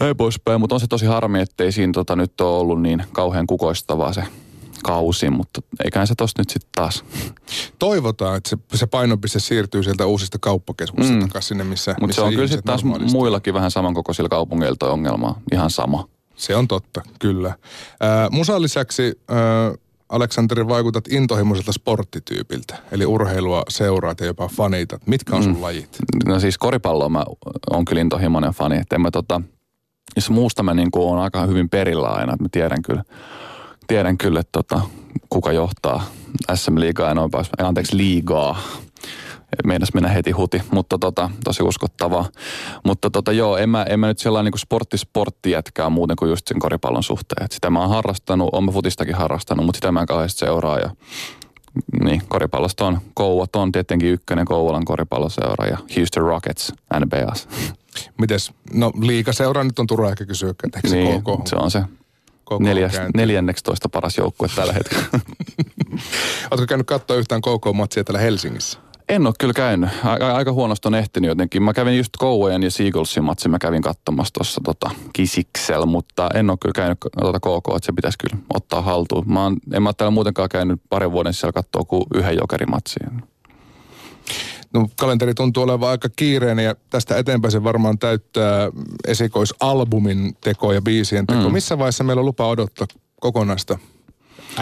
näin 0.00 0.16
poispäin. 0.16 0.60
Mutta 0.60 0.76
on 0.76 0.80
se 0.80 0.86
tosi 0.86 1.06
harmi, 1.06 1.40
että 1.40 1.64
ei 1.64 1.72
siinä 1.72 1.92
tota, 1.92 2.16
nyt 2.16 2.40
ole 2.40 2.58
ollut 2.58 2.82
niin 2.82 3.04
kauhean 3.12 3.46
kukoistavaa 3.46 4.12
se 4.12 4.24
kausi, 4.82 5.30
mutta 5.30 5.62
eiköhän 5.84 6.06
se 6.06 6.14
tosta 6.14 6.40
nyt 6.40 6.50
sitten 6.50 6.70
taas. 6.74 7.04
Toivotaan, 7.78 8.36
että 8.36 8.50
se, 8.50 8.56
se 8.74 8.86
painopiste 8.86 9.40
siirtyy 9.40 9.82
sieltä 9.82 10.06
uusista 10.06 10.38
kauppakeskuksista 10.38 11.14
mm. 11.14 11.20
takaisin 11.20 11.48
sinne, 11.48 11.64
missä 11.64 11.94
Mutta 12.00 12.14
se 12.14 12.20
on 12.20 12.32
kyllä 12.32 12.46
sitten 12.46 12.64
taas 12.64 12.84
muillakin 13.12 13.54
vähän 13.54 13.70
samankokoisilla 13.70 14.28
kaupungeilla 14.28 14.76
toi 14.78 14.90
ongelma. 14.90 15.36
Ihan 15.52 15.70
sama. 15.70 16.08
Se 16.36 16.56
on 16.56 16.68
totta, 16.68 17.02
kyllä. 17.18 17.48
Äh, 17.48 18.30
musan 18.30 18.62
lisäksi 18.62 19.20
äh, 19.30 19.36
Aleksanteri 20.08 20.68
vaikutat 20.68 21.08
intohimoiselta 21.08 21.72
sporttityypiltä, 21.72 22.76
eli 22.92 23.06
urheilua 23.06 23.62
seuraat 23.68 24.20
ja 24.20 24.26
jopa 24.26 24.48
fanitat. 24.48 25.06
Mitkä 25.06 25.36
on 25.36 25.42
sun 25.42 25.56
mm. 25.56 25.62
lajit? 25.62 25.98
No 26.26 26.40
siis 26.40 26.58
koripalloa 26.58 27.08
mä 27.08 27.24
oon 27.70 27.84
kyllä 27.84 28.00
intohimoinen 28.00 28.50
fani, 28.50 28.78
että 28.78 28.96
en 28.96 29.02
mä 29.02 29.10
tota, 29.10 29.40
jos 30.16 30.30
muusta 30.30 30.62
mä 30.62 30.74
niin 30.74 30.88
on 30.94 31.18
aika 31.18 31.46
hyvin 31.46 31.68
perillä 31.68 32.08
aina, 32.08 32.32
että 32.32 32.44
mä 32.44 32.48
tiedän 32.52 32.82
kyllä 32.82 33.04
tiedän 33.86 34.18
kyllä, 34.18 34.40
että 34.40 34.52
tota, 34.52 34.80
kuka 35.28 35.52
johtaa 35.52 36.04
SM-liigaa 36.54 37.08
ja 37.08 37.14
noin 37.14 37.30
anteeksi, 37.58 37.96
liigaa. 37.96 38.58
Meinas 39.64 39.94
mennä 39.94 40.08
heti 40.08 40.30
huti, 40.30 40.62
mutta 40.70 40.98
tota, 40.98 41.30
tosi 41.44 41.62
uskottavaa. 41.62 42.24
Mutta 42.84 43.10
tota, 43.10 43.32
joo, 43.32 43.56
en 43.56 43.68
mä, 43.70 43.82
en 43.82 44.00
mä 44.00 44.06
nyt 44.06 44.18
sellainen 44.18 44.52
niin 44.52 44.98
sportti 44.98 45.50
jätkää 45.50 45.90
muuten 45.90 46.16
kuin 46.16 46.28
just 46.28 46.48
sen 46.48 46.58
koripallon 46.58 47.02
suhteen. 47.02 47.44
Et 47.44 47.52
sitä 47.52 47.70
mä 47.70 47.80
oon 47.80 47.90
harrastanut, 47.90 48.48
oon 48.52 48.64
mä 48.64 48.72
futistakin 48.72 49.14
harrastanut, 49.14 49.66
mutta 49.66 49.76
sitä 49.76 49.92
mä 49.92 50.00
en 50.00 50.06
kauheasti 50.06 50.38
seuraa. 50.38 50.78
Ja, 50.78 50.90
niin, 52.02 52.22
koripallosta 52.28 52.86
on 52.86 53.00
Kouvat 53.14 53.56
on 53.56 53.72
tietenkin 53.72 54.08
ykkönen 54.08 54.44
Kouvolan 54.44 54.84
koripalloseura 54.84 55.66
ja 55.66 55.78
Houston 55.96 56.22
Rockets 56.22 56.72
NBAs. 57.00 57.48
Mites, 58.18 58.52
no 58.72 58.92
liikaseura 59.00 59.64
nyt 59.64 59.78
on 59.78 59.86
turha 59.86 60.10
ehkä 60.10 60.26
kysyä, 60.26 60.50
että 60.50 60.80
niin, 60.90 61.22
se, 61.44 61.50
se 61.50 61.56
on 61.56 61.70
se 61.70 61.82
Neljäs, 62.60 63.00
neljänneksitoista 63.14 63.88
paras 63.88 64.18
joukkue 64.18 64.48
tällä 64.56 64.72
hetkellä. 64.72 65.04
Oletko 66.50 66.66
käynyt 66.68 66.86
katsoa 66.86 67.16
yhtään 67.16 67.40
KK-matsia 67.40 68.04
täällä 68.04 68.20
Helsingissä? 68.20 68.78
En 69.08 69.26
ole 69.26 69.34
kyllä 69.38 69.54
käynyt. 69.54 69.90
Aika, 70.04 70.32
aika 70.32 70.52
huonosti 70.52 70.88
on 70.88 70.94
ehtinyt 70.94 71.28
jotenkin. 71.28 71.62
Mä 71.62 71.72
kävin 71.72 71.96
just 71.98 72.12
Kouvojen 72.18 72.62
ja 72.62 72.70
Seagullsin 72.70 73.24
matsin, 73.24 73.50
mä 73.50 73.58
kävin 73.58 73.82
katsomassa 73.82 74.34
tuossa 74.34 74.60
tota, 74.64 74.90
Kisiksel, 75.12 75.86
mutta 75.86 76.30
en 76.34 76.50
ole 76.50 76.58
kyllä 76.60 76.72
käynyt 76.72 76.98
tuota 77.20 77.40
KK, 77.40 77.76
että 77.76 77.86
se 77.86 77.92
pitäisi 77.92 78.18
kyllä 78.18 78.42
ottaa 78.54 78.82
haltuun. 78.82 79.32
Mä 79.32 79.42
oon, 79.42 79.56
en 79.72 79.82
mä 79.82 79.88
ole 79.88 79.94
täällä 79.96 80.10
muutenkaan 80.10 80.48
käynyt 80.48 80.80
parin 80.88 81.12
vuoden 81.12 81.34
siellä 81.34 81.52
katsoa 81.52 81.84
kuin 81.84 82.04
yhden 82.14 82.36
jokerimatsin. 82.36 83.22
No, 84.74 84.88
kalenteri 84.96 85.34
tuntuu 85.34 85.62
olevan 85.62 85.90
aika 85.90 86.08
kiireinen 86.16 86.64
ja 86.64 86.74
tästä 86.90 87.16
eteenpäin 87.16 87.52
se 87.52 87.64
varmaan 87.64 87.98
täyttää 87.98 88.70
esikoisalbumin 89.06 90.36
teko 90.40 90.72
ja 90.72 90.82
biisien 90.82 91.26
teko. 91.26 91.48
Mm. 91.48 91.52
Missä 91.52 91.78
vaiheessa 91.78 92.04
meillä 92.04 92.20
on 92.20 92.26
lupa 92.26 92.48
odottaa 92.48 92.86
kokonaista 93.20 93.78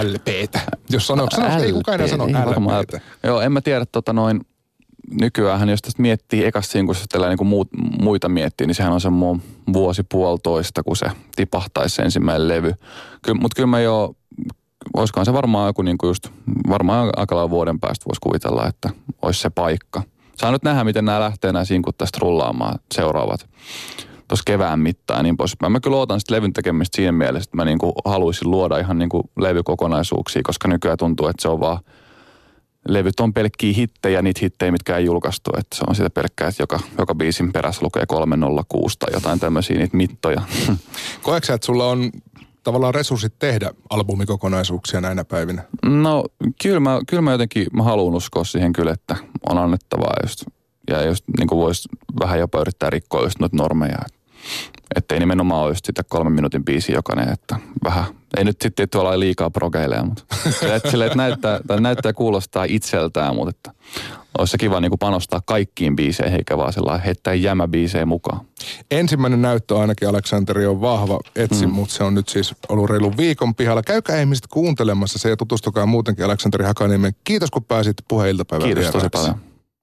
LPtä? 0.02 0.60
Jos 0.90 1.06
sanoo, 1.06 1.26
sanoo 1.30 1.62
ei 1.62 1.72
kukaan 1.72 1.94
enää 1.94 2.08
sano 2.08 2.26
LPtä. 2.26 3.00
Joo, 3.22 3.40
en 3.40 3.52
mä 3.52 3.60
tiedä 3.60 3.86
tota 3.92 4.12
noin, 4.12 4.40
nykyään 5.20 5.68
jos 5.68 5.82
tästä 5.82 6.02
miettii 6.02 6.44
ekasta 6.44 6.72
sinkusta 6.72 7.04
tällä 7.08 7.28
niin 7.28 7.38
kuin 7.38 7.48
muut, 7.48 7.68
muita 8.00 8.28
miettii, 8.28 8.66
niin 8.66 8.74
sehän 8.74 8.92
on 8.92 9.00
semmoinen 9.00 9.42
vuosi 9.72 10.02
puolitoista, 10.02 10.82
kun 10.82 10.96
se 10.96 11.06
tipahtaisi 11.36 11.96
se 11.96 12.02
ensimmäinen 12.02 12.48
levy. 12.48 12.74
Ky, 13.24 13.34
Mutta 13.34 13.54
kyllä 13.56 13.66
mä 13.66 13.80
jo, 13.80 14.16
olisikohan 14.96 15.26
se 15.26 15.32
varmaan 15.32 15.66
joku 15.66 15.82
niin 15.82 15.98
kuin 15.98 16.08
just, 16.08 16.28
varmaan 16.68 17.10
aika 17.16 17.50
vuoden 17.50 17.80
päästä 17.80 18.04
voisi 18.08 18.20
kuvitella, 18.20 18.66
että 18.66 18.90
olisi 19.22 19.40
se 19.40 19.50
paikka. 19.50 20.02
Saa 20.36 20.50
nyt 20.50 20.62
nähdä, 20.62 20.84
miten 20.84 21.04
nämä 21.04 21.20
lähtee 21.20 21.52
nämä 21.52 21.64
sinkut 21.64 21.98
tästä 21.98 22.18
rullaamaan 22.22 22.78
seuraavat 22.94 23.48
tuossa 24.32 24.44
kevään 24.46 24.80
mittaan 24.80 25.18
ja 25.18 25.22
niin 25.22 25.36
poispäin. 25.36 25.72
Mä 25.72 25.80
kyllä 25.80 25.96
ootan 25.96 26.20
sitten 26.20 26.36
levyn 26.36 26.52
tekemistä 26.52 26.96
siinä 26.96 27.12
mielessä, 27.12 27.48
että 27.48 27.56
mä 27.56 27.64
niinku 27.64 27.92
haluaisin 28.04 28.50
luoda 28.50 28.78
ihan 28.78 28.98
niinku 28.98 29.30
levykokonaisuuksia, 29.38 30.42
koska 30.44 30.68
nykyään 30.68 30.98
tuntuu, 30.98 31.26
että 31.26 31.42
se 31.42 31.48
on 31.48 31.60
vaan 31.60 31.78
levyt 32.88 33.20
on 33.20 33.32
pelkkiä 33.32 33.72
hittejä, 33.72 34.22
niitä 34.22 34.40
hittejä, 34.42 34.72
mitkä 34.72 34.96
ei 34.96 35.04
julkaistu. 35.04 35.50
Että 35.58 35.76
se 35.76 35.84
on 35.88 35.94
sitä 35.94 36.10
pelkkää, 36.10 36.48
että 36.48 36.62
joka, 36.62 36.80
joka 36.98 37.14
biisin 37.14 37.52
perässä 37.52 37.84
lukee 37.84 38.06
306 38.06 38.98
tai 38.98 39.12
jotain 39.12 39.40
tämmöisiä 39.40 39.78
niitä 39.78 39.96
mittoja. 39.96 40.42
Koetko 41.22 41.52
että 41.52 41.66
sulla 41.66 41.88
on 41.88 42.10
tavallaan 42.62 42.94
resurssit 42.94 43.38
tehdä 43.38 43.70
albumikokonaisuuksia 43.90 45.00
näinä 45.00 45.24
päivinä? 45.24 45.62
No 45.82 46.24
kyllä 46.62 46.80
mä, 46.80 47.00
kyllä 47.08 47.22
mä 47.22 47.32
jotenkin 47.32 47.66
mä 47.72 47.82
haluan 47.82 48.14
uskoa 48.14 48.44
siihen 48.44 48.72
kyllä, 48.72 48.92
että 48.92 49.16
on 49.48 49.58
annettavaa 49.58 50.14
just, 50.22 50.44
ja 50.90 51.02
just 51.02 51.24
niin 51.38 51.48
voisi 51.50 51.88
vähän 52.20 52.38
jopa 52.38 52.60
yrittää 52.60 52.90
rikkoa 52.90 53.22
just 53.22 53.38
noita 53.38 53.56
normeja. 53.56 53.98
Että 54.96 55.14
ei 55.14 55.20
nimenomaan 55.20 55.62
ole 55.62 55.70
just 55.70 55.84
sitä 55.84 56.02
kolmen 56.08 56.32
minuutin 56.32 56.64
biisi 56.64 56.92
jokainen, 56.92 57.28
että 57.28 57.56
vähän, 57.84 58.04
ei 58.36 58.44
nyt 58.44 58.56
sitten 58.62 58.88
tuolla 58.88 59.20
liikaa 59.20 59.50
progeileja, 59.50 60.04
mutta 60.04 60.24
että, 60.74 60.90
sille, 60.90 61.06
että 61.06 61.16
näyttää, 61.16 61.60
tai 61.66 61.80
näyttää 61.80 62.12
kuulostaa 62.12 62.64
itseltään, 62.64 63.34
mutta 63.34 63.50
että 63.50 63.82
olisi 64.38 64.50
se 64.50 64.58
kiva 64.58 64.80
niin 64.80 64.90
kuin 64.90 64.98
panostaa 64.98 65.40
kaikkiin 65.46 65.96
biiseihin, 65.96 66.36
eikä 66.36 66.56
vaan 66.56 66.72
sellainen 66.72 67.04
heittää 67.04 67.34
jämäbiisejä 67.34 68.06
mukaan. 68.06 68.40
Ensimmäinen 68.90 69.42
näyttö 69.42 69.78
ainakin 69.78 70.08
Aleksanteri 70.08 70.66
on 70.66 70.80
vahva 70.80 71.20
etsi, 71.36 71.66
mm. 71.66 71.72
mutta 71.72 71.94
se 71.94 72.04
on 72.04 72.14
nyt 72.14 72.28
siis 72.28 72.54
ollut 72.68 72.90
reilun 72.90 73.16
viikon 73.16 73.54
pihalla. 73.54 73.82
Käykää 73.82 74.20
ihmiset 74.20 74.46
kuuntelemassa 74.46 75.18
se 75.18 75.28
ja 75.28 75.36
tutustukaa 75.36 75.86
muutenkin 75.86 76.24
Aleksanteri 76.24 76.64
Hakaniemen. 76.64 77.12
Kiitos 77.24 77.50
kun 77.50 77.64
pääsit 77.64 77.96
puheiltapäivään 78.08 78.74
Kiitos 78.74 78.92
tosi 78.92 79.08
paljon. 79.12 79.51